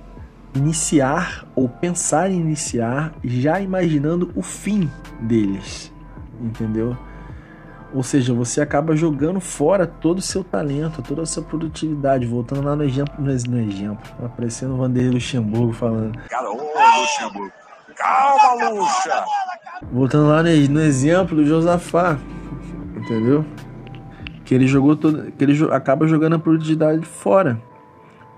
[0.55, 4.89] iniciar ou pensar em iniciar já imaginando o fim
[5.21, 5.93] deles
[6.41, 6.97] entendeu?
[7.95, 12.27] Ou seja, você acaba jogando fora todo o seu talento, toda a sua produtividade.
[12.27, 16.19] Voltando lá no exemplo, no, exemplo, aparecendo o Vanderlei Luxemburgo falando.
[16.29, 16.57] Cara, ô
[17.01, 17.53] Luxemburgo,
[17.97, 19.25] calma, Luxa!
[19.93, 22.19] Voltando lá no, no exemplo do Josafá,
[22.97, 23.45] entendeu?
[24.45, 27.63] Que ele jogou todo, que ele acaba jogando a produtividade fora.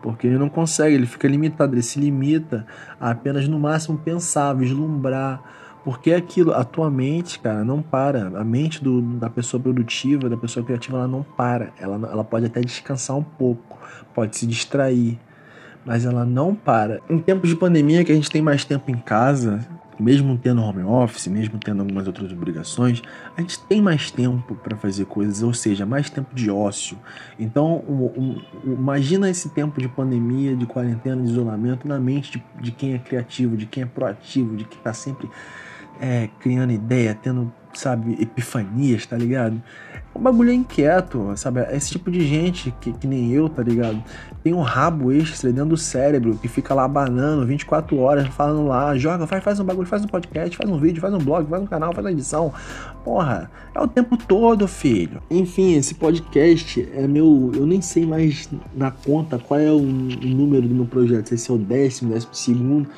[0.03, 2.67] Porque ele não consegue, ele fica limitado, ele se limita
[3.01, 5.43] a apenas no máximo pensar, vislumbrar,
[5.87, 8.27] porque aquilo, a tua mente, cara, não para.
[8.41, 11.73] A mente do, da pessoa produtiva, da pessoa criativa, ela não para.
[11.79, 13.79] Ela, ela pode até descansar um pouco,
[14.13, 15.17] pode se distrair,
[15.85, 17.01] mas ela não para.
[17.09, 19.65] Em tempos de pandemia, que a gente tem mais tempo em casa,
[19.97, 23.01] mesmo tendo home office, mesmo tendo algumas outras obrigações,
[23.37, 26.99] a gente tem mais tempo para fazer coisas, ou seja, mais tempo de ócio.
[27.39, 32.45] Então, um, um, imagina esse tempo de pandemia, de quarentena, de isolamento na mente de,
[32.61, 35.31] de quem é criativo, de quem é proativo, de quem está sempre
[36.01, 39.63] é, criando ideia, tendo, sabe, epifanias, tá ligado?
[40.17, 41.61] O bagulho é inquieto, sabe?
[41.71, 44.03] Esse tipo de gente que, que nem eu, tá ligado?
[44.43, 48.97] Tem um rabo extra dentro do cérebro que fica lá banando 24 horas, falando lá,
[48.97, 51.63] joga, faz, faz um bagulho, faz um podcast, faz um vídeo, faz um blog, faz
[51.63, 52.51] um canal, faz uma edição.
[53.05, 55.23] Porra, é o tempo todo, filho.
[55.31, 57.53] Enfim, esse podcast é meu.
[57.55, 61.55] Eu nem sei mais na conta qual é o, número do meu projeto, se é
[61.55, 62.89] o décimo, décimo segundo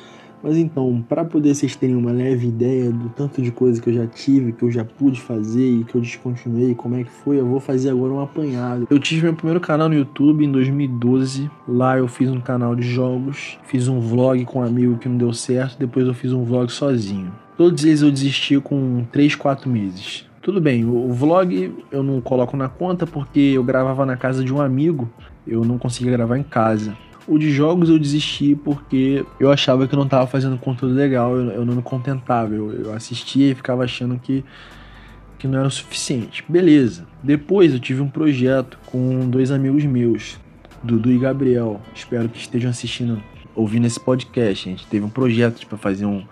[0.41, 3.93] mas então, para poder vocês terem uma leve ideia do tanto de coisa que eu
[3.93, 7.39] já tive, que eu já pude fazer e que eu descontinuei, como é que foi,
[7.39, 8.87] eu vou fazer agora um apanhado.
[8.89, 11.49] Eu tive meu primeiro canal no YouTube em 2012.
[11.67, 15.17] Lá eu fiz um canal de jogos, fiz um vlog com um amigo que não
[15.17, 17.31] deu certo, depois eu fiz um vlog sozinho.
[17.57, 20.25] Todos eles eu desisti com 3, 4 meses.
[20.41, 24.53] Tudo bem, o vlog eu não coloco na conta porque eu gravava na casa de
[24.53, 25.09] um amigo,
[25.45, 26.95] eu não conseguia gravar em casa.
[27.29, 31.35] O de jogos eu desisti porque eu achava que eu não estava fazendo conteúdo legal,
[31.35, 32.55] eu, eu não me contentava.
[32.55, 34.43] Eu, eu assistia e ficava achando que,
[35.37, 36.43] que não era o suficiente.
[36.49, 37.05] Beleza.
[37.21, 40.39] Depois eu tive um projeto com dois amigos meus,
[40.83, 41.79] Dudu e Gabriel.
[41.93, 43.21] Espero que estejam assistindo,
[43.53, 44.67] ouvindo esse podcast.
[44.67, 46.23] A gente teve um projeto para fazer um,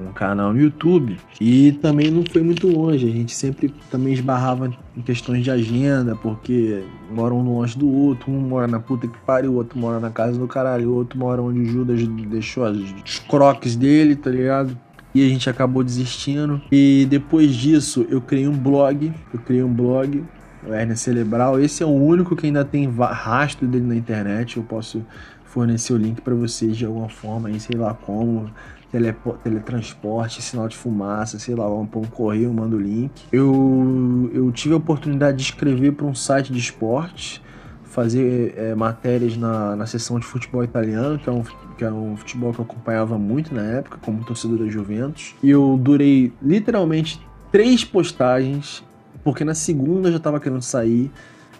[0.00, 3.06] um canal no YouTube e também não foi muito longe.
[3.06, 8.30] A gente sempre também esbarrava em questões de agenda, porque moram um longe do outro,
[8.30, 11.18] um mora na puta que pariu, o outro mora na casa do caralho, o outro
[11.18, 14.76] mora onde o Judas deixou os croques dele, tá ligado?
[15.14, 16.60] E a gente acabou desistindo.
[16.70, 19.10] E depois disso, eu criei um blog.
[19.32, 20.22] Eu criei um blog,
[20.66, 21.58] o Hernia Cerebral.
[21.58, 24.58] Esse é o único que ainda tem rastro dele na internet.
[24.58, 25.02] Eu posso
[25.46, 28.50] fornecer o link para vocês de alguma forma, aí, sei lá como
[28.90, 33.10] teletransporte, sinal de fumaça, sei lá, um, um correio, manda o link.
[33.32, 37.42] Eu, eu tive a oportunidade de escrever para um site de esporte,
[37.84, 41.42] fazer é, matérias na, na seção de futebol italiano, que é, um,
[41.78, 45.34] que é um futebol que eu acompanhava muito na época, como torcedor da Juventus.
[45.42, 47.20] E eu durei literalmente
[47.50, 48.84] três postagens,
[49.24, 51.10] porque na segunda eu já estava querendo sair.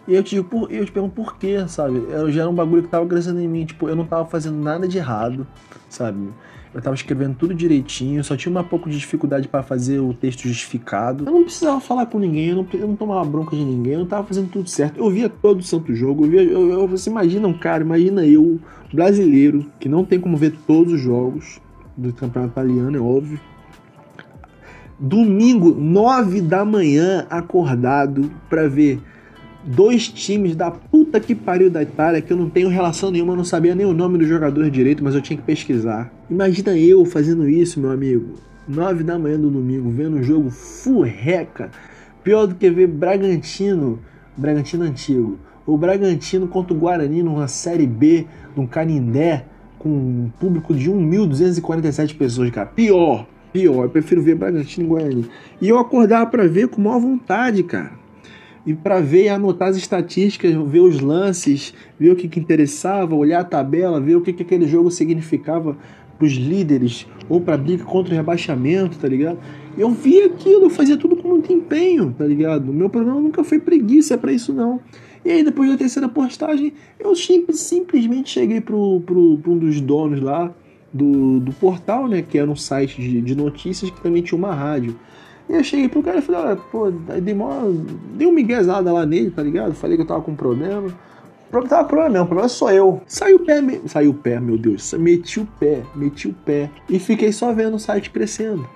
[0.07, 2.07] E eu te, eu te pergunto por quê, sabe?
[2.11, 3.65] Eu, já era um bagulho que tava crescendo em mim.
[3.65, 5.47] Tipo, eu não tava fazendo nada de errado,
[5.89, 6.29] sabe?
[6.77, 10.43] Eu tava escrevendo tudo direitinho, só tinha um pouco de dificuldade para fazer o texto
[10.43, 11.25] justificado.
[11.25, 14.01] Eu não precisava falar com ninguém, eu não, eu não tomava bronca de ninguém, eu
[14.01, 14.99] não tava fazendo tudo certo.
[14.99, 18.27] Eu via todo o santo jogo, eu via, eu, eu, você imagina um cara, imagina
[18.27, 18.61] eu,
[18.93, 21.63] brasileiro, que não tem como ver todos os jogos
[21.97, 23.41] do campeonato italiano, é óbvio.
[25.01, 29.01] Domingo, 9 da manhã, acordado pra ver
[29.67, 33.45] dois times da puta que pariu da Itália, que eu não tenho relação nenhuma, não
[33.45, 36.13] sabia nem o nome do jogador direito, mas eu tinha que pesquisar.
[36.31, 38.35] Imagina eu fazendo isso, meu amigo.
[38.69, 41.71] 9 da manhã do domingo, vendo um jogo furreca.
[42.23, 43.99] Pior do que ver Bragantino,
[44.37, 45.39] Bragantino antigo.
[45.67, 48.27] O Bragantino contra o Guarani numa Série B,
[48.57, 49.47] num Canindé,
[49.79, 52.67] com um público de 1.247 pessoas, cara.
[52.67, 53.85] Pior, pior.
[53.85, 55.27] Eu prefiro ver Bragantino e Guarani.
[55.61, 58.06] E eu acordava para ver com maior vontade, cara
[58.67, 63.15] e para ver e anotar as estatísticas, ver os lances, ver o que, que interessava,
[63.15, 65.77] olhar a tabela, ver o que, que aquele jogo significava
[66.19, 69.39] para os líderes ou para briga contra o rebaixamento, tá ligado?
[69.79, 72.71] Eu via aquilo, eu fazia tudo com muito empenho, tá ligado?
[72.71, 74.81] O meu problema nunca foi preguiça para isso não.
[75.25, 79.81] E aí depois da terceira postagem, eu simples, simplesmente cheguei pro, pro, pro um dos
[79.81, 80.53] donos lá
[80.93, 84.55] do, do portal, né, que era um site de, de notícias que também tinha uma
[84.55, 84.97] rádio.
[85.49, 87.63] E eu cheguei pro cara e falei, olha, pô, dei, uma,
[88.15, 89.75] dei um miguezada lá nele, tá ligado?
[89.75, 90.89] Falei que eu tava com problema.
[90.89, 93.01] O problema tava problema mesmo, o problema sou eu.
[93.07, 93.81] Saiu o pé, me...
[93.87, 94.93] saiu o pé, meu Deus.
[94.95, 96.71] Meti o pé, meti o pé.
[96.89, 98.69] E fiquei só vendo o site crescendo.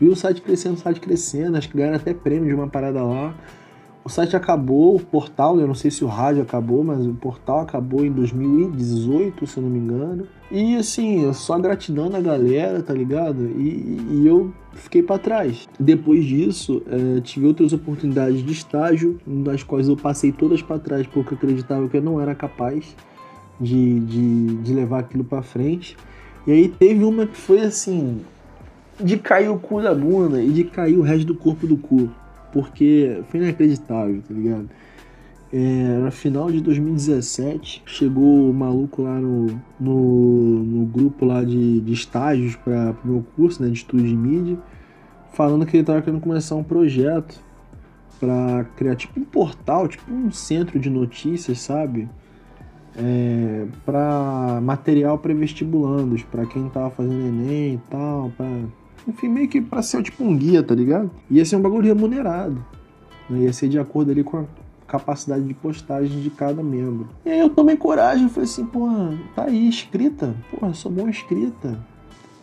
[0.00, 1.56] Vi o site crescendo, o site crescendo.
[1.56, 3.34] Acho que ganharam até prêmio de uma parada lá.
[4.06, 7.62] O site acabou, o portal, eu não sei se o rádio acabou, mas o portal
[7.62, 10.28] acabou em 2018, se eu não me engano.
[10.48, 13.46] E assim, só gratidão na galera, tá ligado?
[13.58, 15.68] E, e eu fiquei para trás.
[15.76, 21.04] Depois disso, é, tive outras oportunidades de estágio, das quais eu passei todas para trás
[21.08, 22.94] porque eu acreditava que eu não era capaz
[23.60, 25.96] de, de, de levar aquilo para frente.
[26.46, 28.20] E aí teve uma que foi assim,
[29.00, 32.08] de cair o cu da bunda e de cair o resto do corpo do cu
[32.56, 34.70] porque foi inacreditável, tá ligado?
[35.52, 41.82] É, no final de 2017, chegou o maluco lá no, no, no grupo lá de,
[41.82, 44.58] de estágios para o meu curso né, de estudo de mídia,
[45.34, 47.38] falando que ele estava querendo começar um projeto
[48.18, 52.08] para criar tipo um portal, tipo um centro de notícias, sabe?
[52.96, 58.48] É, para material pré-vestibulandos, para quem tava fazendo Enem e tal, para
[59.06, 61.10] enfim, meio que pra ser tipo um guia, tá ligado?
[61.30, 62.64] Ia ser um bagulho remunerado.
[63.28, 63.40] Né?
[63.40, 64.44] Ia ser de acordo ali com a
[64.86, 67.08] capacidade de postagem de cada membro.
[67.24, 70.34] E aí eu tomei coragem, falei assim, porra, tá aí, escrita.
[70.50, 71.78] Porra, sou bom escrita.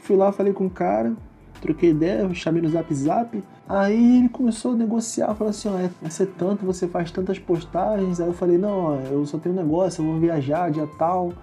[0.01, 1.13] Fui lá, falei com o cara,
[1.61, 3.43] troquei ideia, chamei no zap zap.
[3.67, 7.39] Aí ele começou a negociar, falou assim, ó, é, vai ser tanto, você faz tantas
[7.39, 8.19] postagens.
[8.19, 11.33] Aí eu falei, não, eu só tenho um negócio, eu vou viajar, dia tal.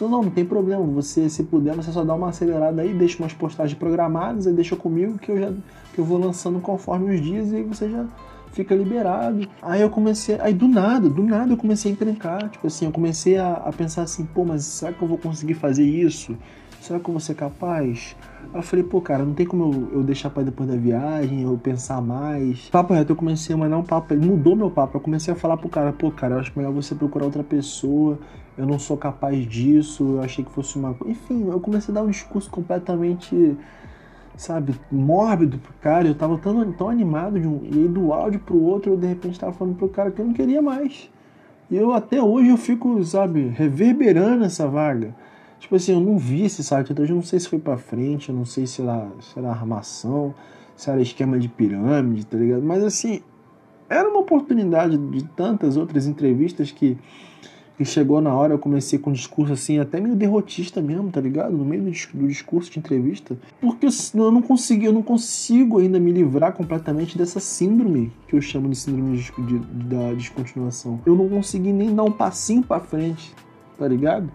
[0.00, 3.18] Ele não, não tem problema, você, se puder, você só dá uma acelerada aí, deixa
[3.18, 5.52] umas postagens programadas, aí deixa comigo que eu já
[5.92, 8.06] que eu vou lançando conforme os dias e aí você já
[8.52, 9.46] fica liberado.
[9.60, 12.92] Aí eu comecei, aí do nada, do nada eu comecei a encrencar, tipo assim, eu
[12.92, 16.36] comecei a, a pensar assim, pô, mas será que eu vou conseguir fazer isso?
[16.80, 18.16] Será que eu vou ser capaz?
[18.52, 21.42] Aí eu falei, pô, cara, não tem como eu, eu deixar para depois da viagem,
[21.42, 22.68] eu pensar mais.
[22.70, 24.96] Papo reto, eu comecei a mandar um papo, mudou meu papo.
[24.96, 28.18] Eu comecei a falar pro cara, pô, cara, eu acho melhor você procurar outra pessoa
[28.58, 30.96] eu não sou capaz disso, eu achei que fosse uma.
[31.06, 33.56] Enfim, eu comecei a dar um discurso completamente,
[34.36, 36.08] sabe, mórbido pro cara.
[36.08, 37.60] Eu tava tão, tão animado de um.
[37.64, 40.26] E aí do áudio pro outro, eu de repente tava falando pro cara que eu
[40.26, 41.10] não queria mais.
[41.70, 45.14] E eu até hoje eu fico, sabe, reverberando essa vaga.
[45.60, 48.30] Tipo assim, eu não vi esse site, então eu não sei se foi pra frente,
[48.30, 50.34] eu não sei se era, se era armação,
[50.74, 52.62] se era esquema de pirâmide, tá ligado?
[52.62, 53.22] Mas assim,
[53.88, 56.96] era uma oportunidade de tantas outras entrevistas que
[57.80, 61.18] que chegou na hora, eu comecei com um discurso assim, até meio derrotista mesmo, tá
[61.18, 61.56] ligado?
[61.56, 63.38] No meio do, do discurso de entrevista.
[63.58, 68.42] Porque eu não consegui, eu não consigo ainda me livrar completamente dessa síndrome, que eu
[68.42, 71.00] chamo de síndrome de, de, da descontinuação.
[71.06, 73.34] Eu não consegui nem dar um passinho para frente,
[73.78, 74.30] tá ligado?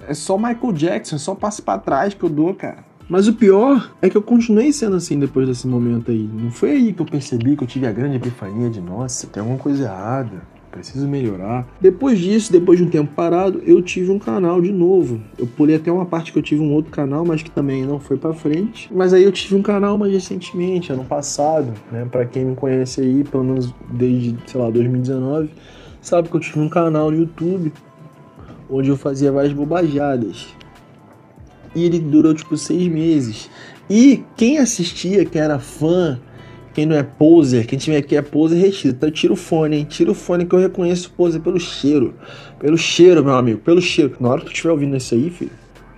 [0.00, 2.84] É só Michael Jackson, é só passo para trás que eu dou, cara.
[3.08, 6.28] Mas o pior é que eu continuei sendo assim depois desse momento aí.
[6.34, 9.40] Não foi aí que eu percebi que eu tive a grande epifania de, nossa, tem
[9.40, 11.66] alguma coisa errada preciso melhorar.
[11.80, 15.20] Depois disso, depois de um tempo parado, eu tive um canal de novo.
[15.38, 17.98] Eu pulei até uma parte que eu tive um outro canal, mas que também não
[17.98, 18.88] foi para frente.
[18.92, 22.06] Mas aí eu tive um canal mais recentemente, ano passado, né?
[22.10, 25.50] Para quem me conhece aí, pelo menos desde, sei lá, 2019,
[26.00, 27.72] sabe que eu tive um canal no YouTube
[28.70, 30.48] onde eu fazia várias bobajadas.
[31.74, 33.50] E ele durou tipo seis meses.
[33.88, 36.20] E quem assistia, que era fã
[36.78, 38.94] quem não é poser, quem tiver aqui é poser, retira.
[38.94, 39.84] Então tira o fone, hein?
[39.84, 42.14] Tira o fone que eu reconheço o poser pelo cheiro.
[42.60, 44.14] Pelo cheiro, meu amigo, pelo cheiro.
[44.20, 45.50] Na hora que tu estiver ouvindo isso aí, filho,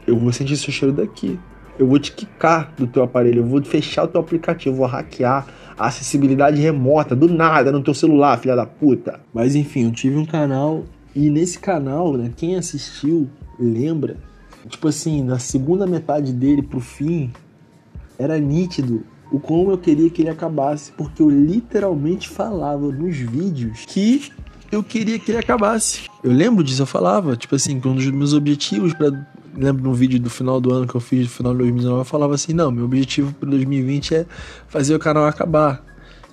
[0.06, 1.38] eu vou sentir seu cheiro daqui.
[1.78, 4.86] Eu vou te quicar do teu aparelho, eu vou fechar o teu aplicativo, eu vou
[4.86, 5.46] hackear
[5.78, 9.20] a acessibilidade remota, do nada, no teu celular, filha da puta.
[9.34, 13.28] Mas enfim, eu tive um canal e nesse canal, né, quem assistiu
[13.58, 14.16] lembra,
[14.66, 17.30] tipo assim, na segunda metade dele pro fim,
[18.18, 23.84] era nítido o como eu queria que ele acabasse, porque eu literalmente falava nos vídeos
[23.86, 24.30] que
[24.70, 26.02] eu queria que ele acabasse.
[26.22, 29.10] Eu lembro disso, eu falava, tipo assim, que um dos meus objetivos para
[29.56, 32.04] lembro no vídeo do final do ano que eu fiz, no final de 2019, eu
[32.04, 34.26] falava assim: não, meu objetivo para 2020 é
[34.68, 35.84] fazer o canal acabar.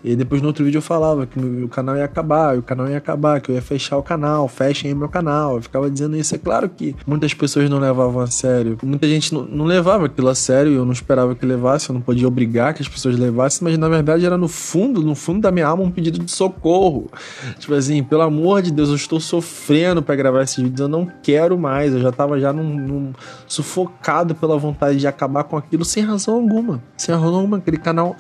[0.07, 2.97] E depois no outro vídeo eu falava que o canal ia acabar, o canal ia
[2.97, 5.57] acabar, que eu ia fechar o canal, fechem meu canal.
[5.57, 6.33] Eu ficava dizendo isso.
[6.33, 8.77] É claro que muitas pessoas não levavam a sério.
[8.81, 11.99] Muita gente não, não levava aquilo a sério, eu não esperava que levasse, eu não
[11.99, 15.51] podia obrigar que as pessoas levassem, mas na verdade era no fundo, no fundo da
[15.51, 17.11] minha alma, um pedido de socorro.
[17.59, 21.05] Tipo assim, pelo amor de Deus, eu estou sofrendo para gravar esses vídeos, eu não
[21.21, 21.93] quero mais.
[21.93, 23.13] Eu já tava já num, num,
[23.45, 26.81] sufocado pela vontade de acabar com aquilo sem razão alguma.
[26.95, 27.57] Sem razão alguma.
[27.57, 28.15] Aquele canal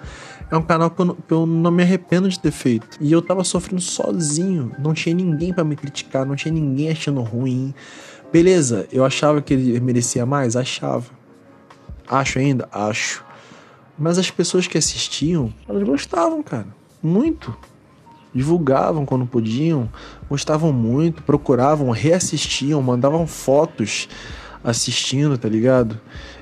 [0.49, 2.97] é um canal que eu, não, que eu não me arrependo de ter feito.
[3.01, 4.71] E eu tava sofrendo sozinho.
[4.79, 7.73] Não tinha ninguém para me criticar, não tinha ninguém achando ruim.
[8.31, 10.55] Beleza, eu achava que ele merecia mais?
[10.55, 11.05] Achava.
[12.07, 12.67] Acho ainda?
[12.71, 13.25] Acho.
[13.97, 16.67] Mas as pessoas que assistiam, elas gostavam, cara.
[17.03, 17.55] Muito.
[18.33, 19.89] Divulgavam quando podiam,
[20.29, 24.07] gostavam muito, procuravam, reassistiam, mandavam fotos
[24.63, 25.99] assistindo, tá ligado?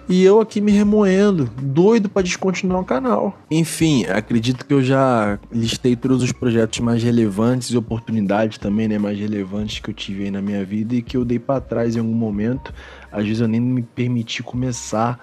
[0.08, 3.40] E eu aqui me remoendo, doido para descontinuar o canal.
[3.50, 9.00] Enfim, acredito que eu já listei todos os projetos mais relevantes e oportunidades também, né,
[9.00, 11.96] mais relevantes que eu tive aí na minha vida e que eu dei para trás
[11.96, 12.72] em algum momento.
[13.12, 15.20] Às vezes eu nem me permiti começar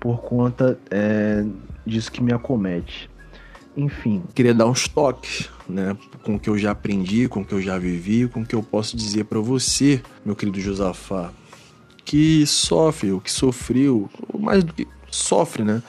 [0.00, 1.44] por conta é,
[1.86, 3.10] disso que me acomete.
[3.76, 7.52] Enfim, queria dar uns toques, né, com o que eu já aprendi, com o que
[7.52, 11.30] eu já vivi, com o que eu posso dizer para você, meu querido Josafá
[12.04, 15.82] que sofre, ou que sofreu, ou mais do que sofre, né?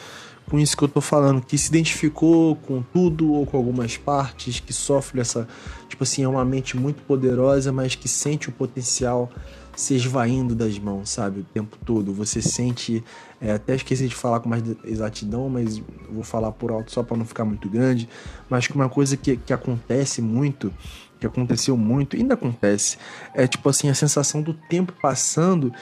[0.50, 4.60] Com isso que eu tô falando, que se identificou com tudo ou com algumas partes,
[4.60, 5.48] que sofre essa,
[5.90, 9.32] tipo assim, é uma mente muito poderosa, mas que sente o potencial
[9.76, 11.42] se esvaindo das mãos, sabe?
[11.42, 12.14] O tempo todo.
[12.14, 13.04] Você sente.
[13.42, 17.18] É, até esqueci de falar com mais exatidão, mas vou falar por alto só para
[17.18, 18.08] não ficar muito grande.
[18.50, 20.72] Mas que uma coisa que, que acontece muito
[21.20, 22.98] que aconteceu muito, ainda acontece,
[23.34, 25.74] é tipo assim, a sensação do tempo passando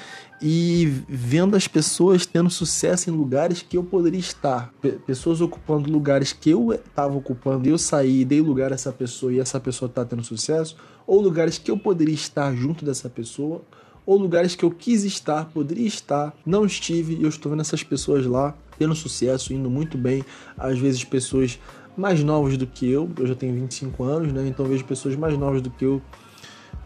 [0.45, 4.73] e vendo as pessoas tendo sucesso em lugares que eu poderia estar.
[4.81, 9.31] P pessoas ocupando lugares que eu estava ocupando, eu saí, dei lugar a essa pessoa
[9.31, 10.75] e essa pessoa está tendo sucesso,
[11.07, 13.61] ou lugares que eu poderia estar junto dessa pessoa,
[14.05, 17.81] ou lugares que eu quis estar, poderia estar, não estive e eu estou vendo essas
[17.81, 20.25] pessoas lá tendo sucesso, indo muito bem,
[20.57, 21.57] às vezes pessoas
[21.95, 24.45] mais novos do que eu, eu já tenho 25 anos, né?
[24.45, 26.01] Então vejo pessoas mais novas do que eu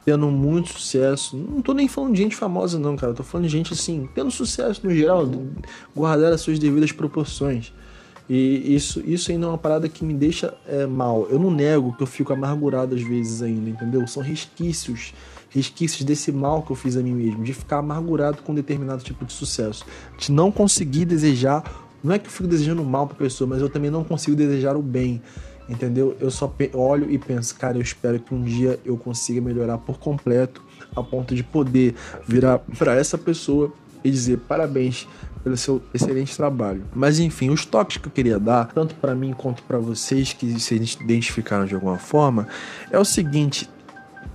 [0.07, 1.35] tendo muito sucesso.
[1.35, 3.13] Não tô nem falando de gente famosa, não, cara.
[3.13, 5.29] tô falando de gente assim, tendo sucesso no geral,
[5.93, 7.73] guardar as suas devidas proporções.
[8.29, 11.27] E isso, isso ainda é uma parada que me deixa é, mal.
[11.29, 14.07] Eu não nego que eu fico amargurado às vezes ainda, entendeu?
[14.07, 15.13] São resquícios,
[15.49, 19.25] resquícios desse mal que eu fiz a mim mesmo, de ficar amargurado com determinado tipo
[19.25, 19.85] de sucesso,
[20.17, 23.67] de não conseguir desejar não é que eu fico desejando mal pra pessoa, mas eu
[23.67, 25.21] também não consigo desejar o bem.
[25.69, 26.15] Entendeu?
[26.19, 29.99] Eu só olho e penso, cara, eu espero que um dia eu consiga melhorar por
[29.99, 30.63] completo,
[30.95, 31.95] a ponto de poder
[32.25, 33.71] virar para essa pessoa
[34.03, 35.07] e dizer parabéns
[35.43, 36.83] pelo seu excelente trabalho.
[36.93, 40.59] Mas enfim, os toques que eu queria dar, tanto para mim quanto para vocês que
[40.59, 42.47] se identificaram de alguma forma,
[42.91, 43.69] é o seguinte: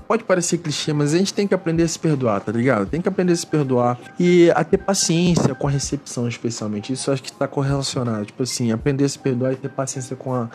[0.07, 2.87] Pode parecer clichê, mas a gente tem que aprender a se perdoar, tá ligado?
[2.87, 6.93] Tem que aprender a se perdoar e a ter paciência com a recepção, especialmente.
[6.93, 8.27] Isso acho que tá correlacionado.
[8.27, 10.49] Tipo assim, aprender a se perdoar e ter paciência com a,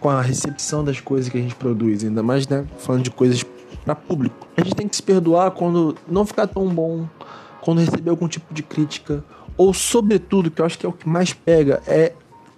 [0.00, 2.02] com a recepção das coisas que a gente produz.
[2.04, 2.64] Ainda mais, né?
[2.78, 3.44] Falando de coisas
[3.84, 4.48] para público.
[4.56, 7.06] A gente tem que se perdoar quando não ficar tão bom,
[7.60, 9.22] quando receber algum tipo de crítica.
[9.56, 12.12] Ou, sobretudo, que eu acho que é o que mais pega, é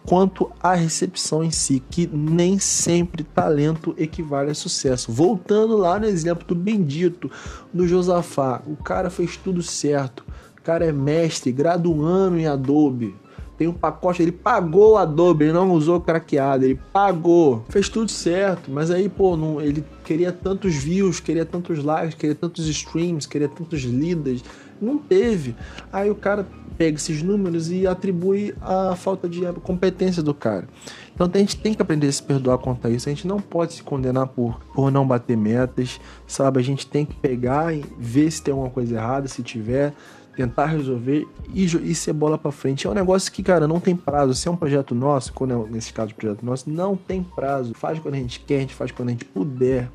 [0.07, 5.11] quanto à recepção em si, que nem sempre talento equivale a sucesso.
[5.11, 7.31] Voltando lá no exemplo do bendito
[7.75, 10.25] do Josafá, o cara fez tudo certo,
[10.59, 13.15] o cara é mestre, graduando em Adobe,
[13.59, 18.11] tem um pacote, ele pagou o Adobe, ele não usou craqueado, ele pagou, fez tudo
[18.11, 23.27] certo, mas aí, pô, não, ele queria tantos views, queria tantos likes, queria tantos streams,
[23.27, 24.45] queria tantos lidas,
[24.81, 25.55] não teve.
[25.93, 26.47] Aí o cara
[26.77, 30.69] pega esses números e atribui a falta de competência do cara.
[31.15, 33.09] Então a gente tem que aprender a se perdoar quanto a isso.
[33.09, 36.61] A gente não pode se condenar por, por não bater metas, sabe?
[36.61, 39.95] A gente tem que pegar e ver se tem alguma coisa errada, se tiver,
[40.37, 42.87] tentar resolver e, e ser bola para frente.
[42.87, 44.35] É um negócio que, cara, não tem prazo.
[44.35, 47.73] Se é um projeto nosso, quando é, nesse caso, projeto nosso, não tem prazo.
[47.75, 49.91] Faz quando a gente quer, a gente faz quando a gente puder.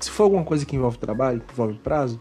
[0.00, 2.18] Se for alguma coisa que envolve trabalho, que envolve prazo,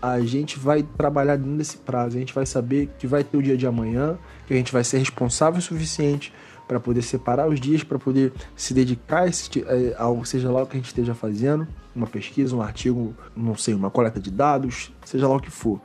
[0.00, 2.16] a gente vai trabalhar dentro desse prazo.
[2.16, 4.84] A gente vai saber que vai ter o dia de amanhã, que a gente vai
[4.84, 6.32] ser responsável o suficiente
[6.66, 10.66] para poder separar os dias, para poder se dedicar a é, ao seja lá o
[10.66, 14.92] que a gente esteja fazendo, uma pesquisa, um artigo, não sei, uma coleta de dados,
[15.04, 15.80] seja lá o que for.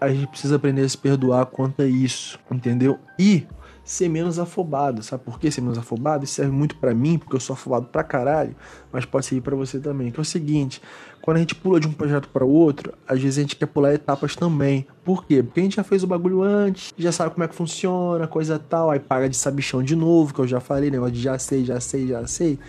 [0.00, 2.98] A gente precisa aprender a se perdoar quanto a isso, entendeu?
[3.18, 3.46] E
[3.86, 5.02] ser menos afobado.
[5.02, 6.24] Sabe por que ser menos afobado?
[6.24, 8.54] Isso serve muito para mim, porque eu sou afobado pra caralho,
[8.92, 10.10] mas pode servir para você também.
[10.10, 10.82] Que é o seguinte,
[11.26, 13.92] quando a gente pula de um projeto para outro, às vezes a gente quer pular
[13.92, 14.86] etapas também.
[15.04, 15.42] Por quê?
[15.42, 18.60] Porque a gente já fez o bagulho antes, já sabe como é que funciona, coisa
[18.60, 21.64] tal, aí paga de sabichão de novo, que eu já falei, negócio de já sei,
[21.64, 22.60] já sei, já sei.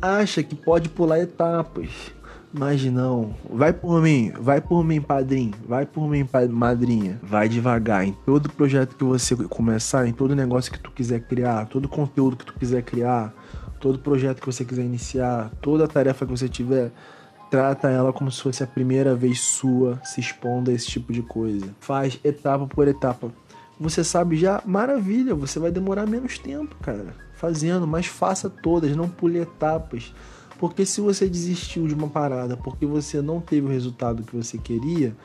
[0.00, 2.12] Acha que pode pular etapas
[2.52, 7.18] mas não, vai por mim, vai por mim, padrinho, vai por mim, madrinha.
[7.22, 11.66] Vai devagar em todo projeto que você começar, em todo negócio que tu quiser criar,
[11.66, 13.32] todo conteúdo que tu quiser criar,
[13.80, 16.90] todo projeto que você quiser iniciar, toda tarefa que você tiver,
[17.50, 21.22] trata ela como se fosse a primeira vez sua se expondo a esse tipo de
[21.22, 21.74] coisa.
[21.80, 23.32] Faz etapa por etapa.
[23.78, 29.08] Você sabe já, maravilha, você vai demorar menos tempo, cara, fazendo, mas faça todas, não
[29.08, 30.14] pule etapas.
[30.58, 34.58] Porque se você desistiu de uma parada porque você não teve o resultado que você
[34.58, 35.16] queria,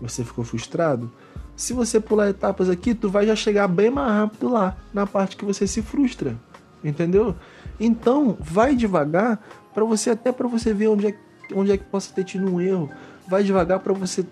[0.00, 1.10] você ficou frustrado,
[1.56, 5.36] se você pular etapas aqui, tu vai já chegar bem mais rápido lá, na parte
[5.36, 6.36] que você se frustra.
[6.84, 7.34] Entendeu?
[7.80, 9.42] Então, vai devagar
[9.74, 11.18] para você até para você ver onde é,
[11.54, 12.90] onde é que possa ter tido um erro.
[13.26, 14.24] Vai devagar para você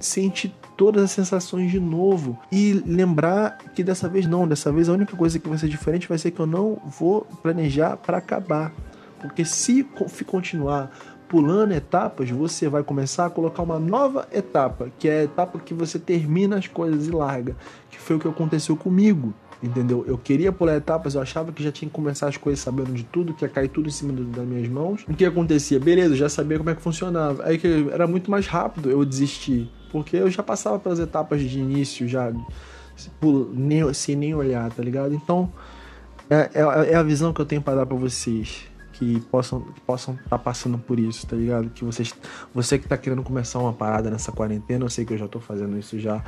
[0.00, 4.92] sentir todas as sensações de novo e lembrar que dessa vez não, dessa vez a
[4.92, 8.72] única coisa que vai ser diferente vai ser que eu não vou planejar para acabar.
[9.20, 9.84] Porque se
[10.24, 10.92] continuar
[11.28, 15.74] pulando etapas, você vai começar a colocar uma nova etapa, que é a etapa que
[15.74, 17.56] você termina as coisas e larga,
[17.90, 19.34] que foi o que aconteceu comigo.
[19.62, 20.04] Entendeu?
[20.06, 23.02] Eu queria pular etapas, eu achava que já tinha que começar as coisas sabendo de
[23.02, 25.04] tudo, que ia cair tudo em cima das minhas mãos.
[25.08, 25.80] O que acontecia?
[25.80, 27.44] Beleza, já sabia como é que funcionava.
[27.44, 31.58] Aí que era muito mais rápido eu desistir, porque eu já passava pelas etapas de
[31.58, 32.32] início, já
[33.94, 35.12] sem nem olhar, tá ligado?
[35.12, 35.52] Então,
[36.30, 39.80] é, é, é a visão que eu tenho para dar para vocês que possam que
[39.80, 41.70] possam estar tá passando por isso, tá ligado?
[41.70, 42.12] Que vocês,
[42.52, 45.38] você que tá querendo começar uma parada nessa quarentena, eu sei que eu já tô
[45.38, 46.22] fazendo isso já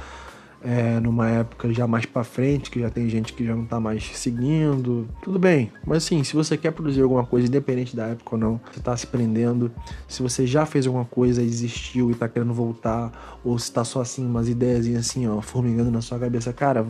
[0.62, 3.80] é, numa época já mais para frente, que já tem gente que já não tá
[3.80, 5.08] mais seguindo.
[5.22, 8.60] Tudo bem, mas assim, se você quer produzir alguma coisa, independente da época ou não,
[8.72, 9.70] você tá se prendendo.
[10.08, 13.84] Se você já fez alguma coisa e desistiu e tá querendo voltar, ou se tá
[13.84, 16.86] só assim, umas ideias assim, ó, formigando na sua cabeça, cara,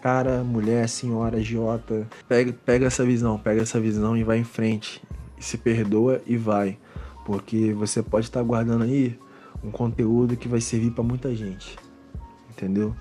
[0.00, 5.02] cara, mulher, senhora, agiota, pega, pega essa visão, pega essa visão e vai em frente
[5.40, 6.78] se perdoa e vai.
[7.24, 9.18] Porque você pode estar guardando aí
[9.62, 11.76] um conteúdo que vai servir para muita gente.
[12.50, 12.94] Entendeu?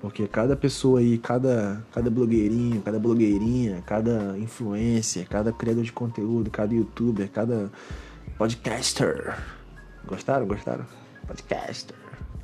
[0.00, 6.50] Porque cada pessoa aí, cada, cada blogueirinho, cada blogueirinha, cada influencer, cada criador de conteúdo,
[6.50, 7.70] cada youtuber, cada
[8.36, 9.36] podcaster.
[10.06, 10.46] Gostaram?
[10.46, 10.86] Gostaram?
[11.26, 11.96] Podcaster.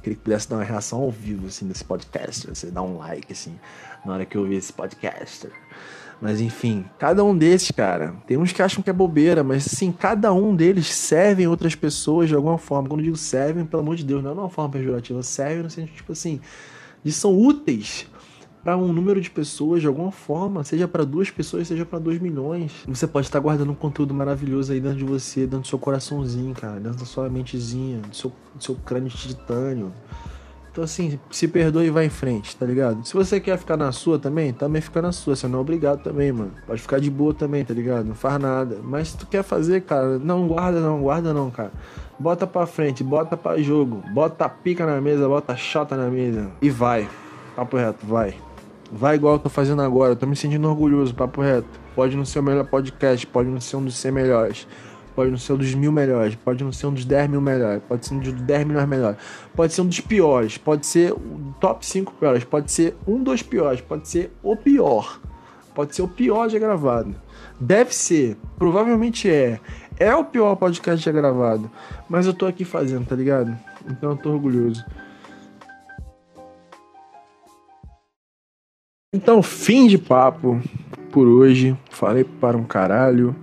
[0.02, 2.54] Queria que pudesse dar uma reação ao vivo, assim, nesse podcaster.
[2.54, 3.58] Você dá um like, assim,
[4.04, 5.50] na hora que eu ouvir esse podcaster.
[6.20, 9.92] Mas enfim, cada um desses, cara, tem uns que acham que é bobeira, mas assim,
[9.92, 12.88] cada um deles servem outras pessoas de alguma forma.
[12.88, 15.70] Quando eu digo servem, pelo amor de Deus, não é uma forma pejorativa, servem no
[15.70, 16.40] sentido, tipo assim,
[17.04, 18.06] de são úteis
[18.64, 22.18] para um número de pessoas de alguma forma, seja para duas pessoas, seja para dois
[22.18, 22.72] milhões.
[22.88, 26.54] Você pode estar guardando um conteúdo maravilhoso aí dentro de você, dentro do seu coraçãozinho,
[26.54, 29.92] cara, dentro da sua mentezinha, do seu, do seu crânio de titânio.
[30.74, 33.06] Então, assim, se perdoe e vai em frente, tá ligado?
[33.06, 35.36] Se você quer ficar na sua também, também fica na sua.
[35.36, 36.50] Você não é obrigado também, mano.
[36.66, 38.06] Pode ficar de boa também, tá ligado?
[38.06, 38.80] Não faz nada.
[38.82, 41.70] Mas se tu quer fazer, cara, não guarda não, guarda não, cara.
[42.18, 44.02] Bota pra frente, bota pra jogo.
[44.12, 46.50] Bota pica na mesa, bota chota na mesa.
[46.60, 47.08] E vai.
[47.54, 48.34] Papo reto, vai.
[48.90, 50.14] Vai igual eu tô fazendo agora.
[50.14, 51.68] Eu tô me sentindo orgulhoso, papo reto.
[51.94, 54.66] Pode não ser o melhor podcast, pode não ser um dos 100 melhores
[55.14, 57.82] pode não ser um dos mil melhores, pode não ser um dos 10 mil melhores,
[57.88, 59.18] pode ser um dos 10 milhões melhores,
[59.54, 63.42] pode ser um dos piores, pode ser o top 5 piores, pode ser um dos
[63.42, 65.20] piores, pode ser o pior,
[65.74, 67.14] pode ser o pior já gravado.
[67.60, 69.60] Deve ser, provavelmente é.
[69.98, 71.70] É o pior podcast já gravado,
[72.08, 73.56] mas eu tô aqui fazendo, tá ligado?
[73.88, 74.84] Então eu tô orgulhoso.
[79.14, 80.60] Então, fim de papo
[81.12, 81.78] por hoje.
[81.88, 83.36] Falei para um caralho.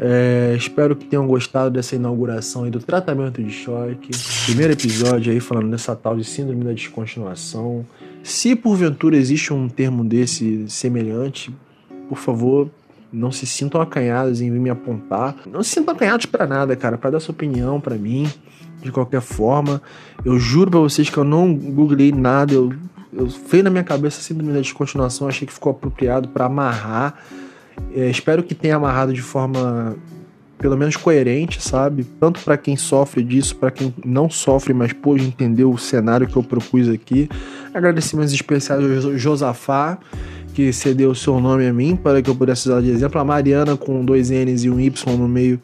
[0.00, 4.10] É, espero que tenham gostado dessa inauguração aí do tratamento de choque.
[4.46, 7.84] Primeiro episódio aí falando dessa tal de síndrome da descontinuação.
[8.22, 11.52] Se porventura existe um termo desse semelhante,
[12.08, 12.70] por favor,
[13.12, 15.34] não se sintam acanhados em me apontar.
[15.50, 18.30] Não se sintam acanhados para nada, cara, para dar sua opinião para mim.
[18.80, 19.82] De qualquer forma,
[20.24, 22.72] eu juro para vocês que eu não googlei nada, eu,
[23.12, 27.18] eu veio na minha cabeça a síndrome da descontinuação, achei que ficou apropriado para amarrar
[27.94, 29.96] é, espero que tenha amarrado de forma
[30.58, 32.04] pelo menos coerente, sabe?
[32.18, 36.36] Tanto para quem sofre disso, para quem não sofre, mas pôde entender o cenário que
[36.36, 37.28] eu propus aqui.
[37.72, 39.98] Agradecimentos especiais ao Josafá,
[40.54, 43.20] que cedeu o seu nome a mim para que eu pudesse usar de exemplo.
[43.20, 45.60] A Mariana com dois N's e um Y no meio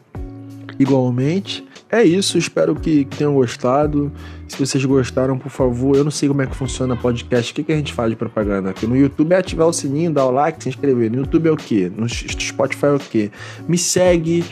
[0.79, 1.65] igualmente.
[1.95, 4.11] É isso, espero que, tenham gostado.
[4.47, 7.51] Se vocês gostaram, por favor, eu não sei como é que funciona podcast.
[7.51, 8.85] O que, que a gente faz de propaganda aqui?
[8.85, 11.09] No YouTube é ativar o sininho, dar o like, se inscrever.
[11.09, 11.91] No YouTube é o quê?
[11.95, 13.31] No Spotify é o quê?
[13.67, 14.43] Me segue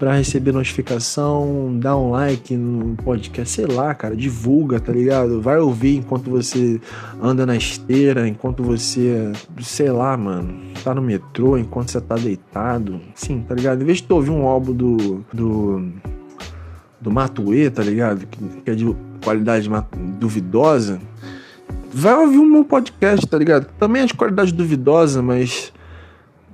[0.00, 5.42] para receber notificação, dá um like no podcast, sei lá, cara, divulga, tá ligado?
[5.42, 6.80] Vai ouvir enquanto você
[7.22, 9.30] anda na esteira, enquanto você,
[9.60, 12.98] sei lá, mano, tá no metrô, enquanto você tá deitado.
[13.14, 13.82] Sim, tá ligado?
[13.82, 15.24] Em vez de tu ouvir um álbum do.
[15.34, 15.92] do.
[17.00, 18.26] Do Matuê, tá ligado?
[18.26, 19.68] Que, é de qualidade
[20.18, 21.00] duvidosa.
[21.92, 23.66] Vai ouvir um bom podcast, tá ligado?
[23.78, 25.72] Também é de qualidade duvidosa, mas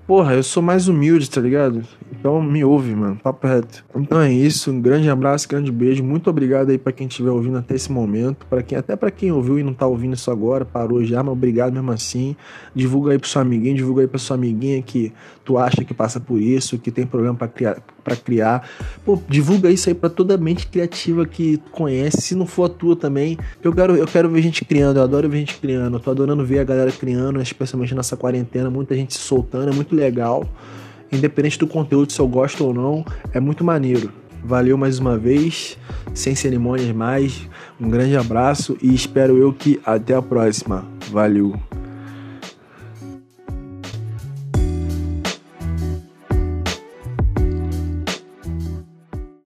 [0.07, 1.83] porra, eu sou mais humilde, tá ligado?
[2.13, 3.85] Então me ouve, mano, papo reto.
[3.95, 6.03] Então é isso, um grande abraço, grande beijo.
[6.05, 9.33] Muito obrigado aí para quem estiver ouvindo até esse momento, para quem até para quem
[9.33, 12.37] ouviu e não tá ouvindo isso agora, parou já, mas obrigado mesmo assim.
[12.75, 15.13] Divulga aí pro seu amiguinho, divulga aí pra sua amiguinha que
[15.45, 18.69] tu acha que passa por isso, que tem problema para criar, para criar.
[19.05, 22.95] Pô, divulga isso aí para toda mente criativa que conhece, se não for a tua
[22.95, 23.37] também.
[23.61, 25.97] Eu quero eu quero ver gente criando, eu adoro ver gente criando.
[25.97, 29.75] Eu tô adorando ver a galera criando, especialmente nessa quarentena, muita gente se soltando, é
[29.75, 30.49] muito legal.
[31.11, 34.13] Independente do conteúdo, se eu gosto ou não, é muito maneiro.
[34.45, 35.77] Valeu mais uma vez,
[36.15, 37.49] sem cerimônias mais.
[37.81, 40.85] Um grande abraço e espero eu que até a próxima.
[41.11, 41.76] Valeu.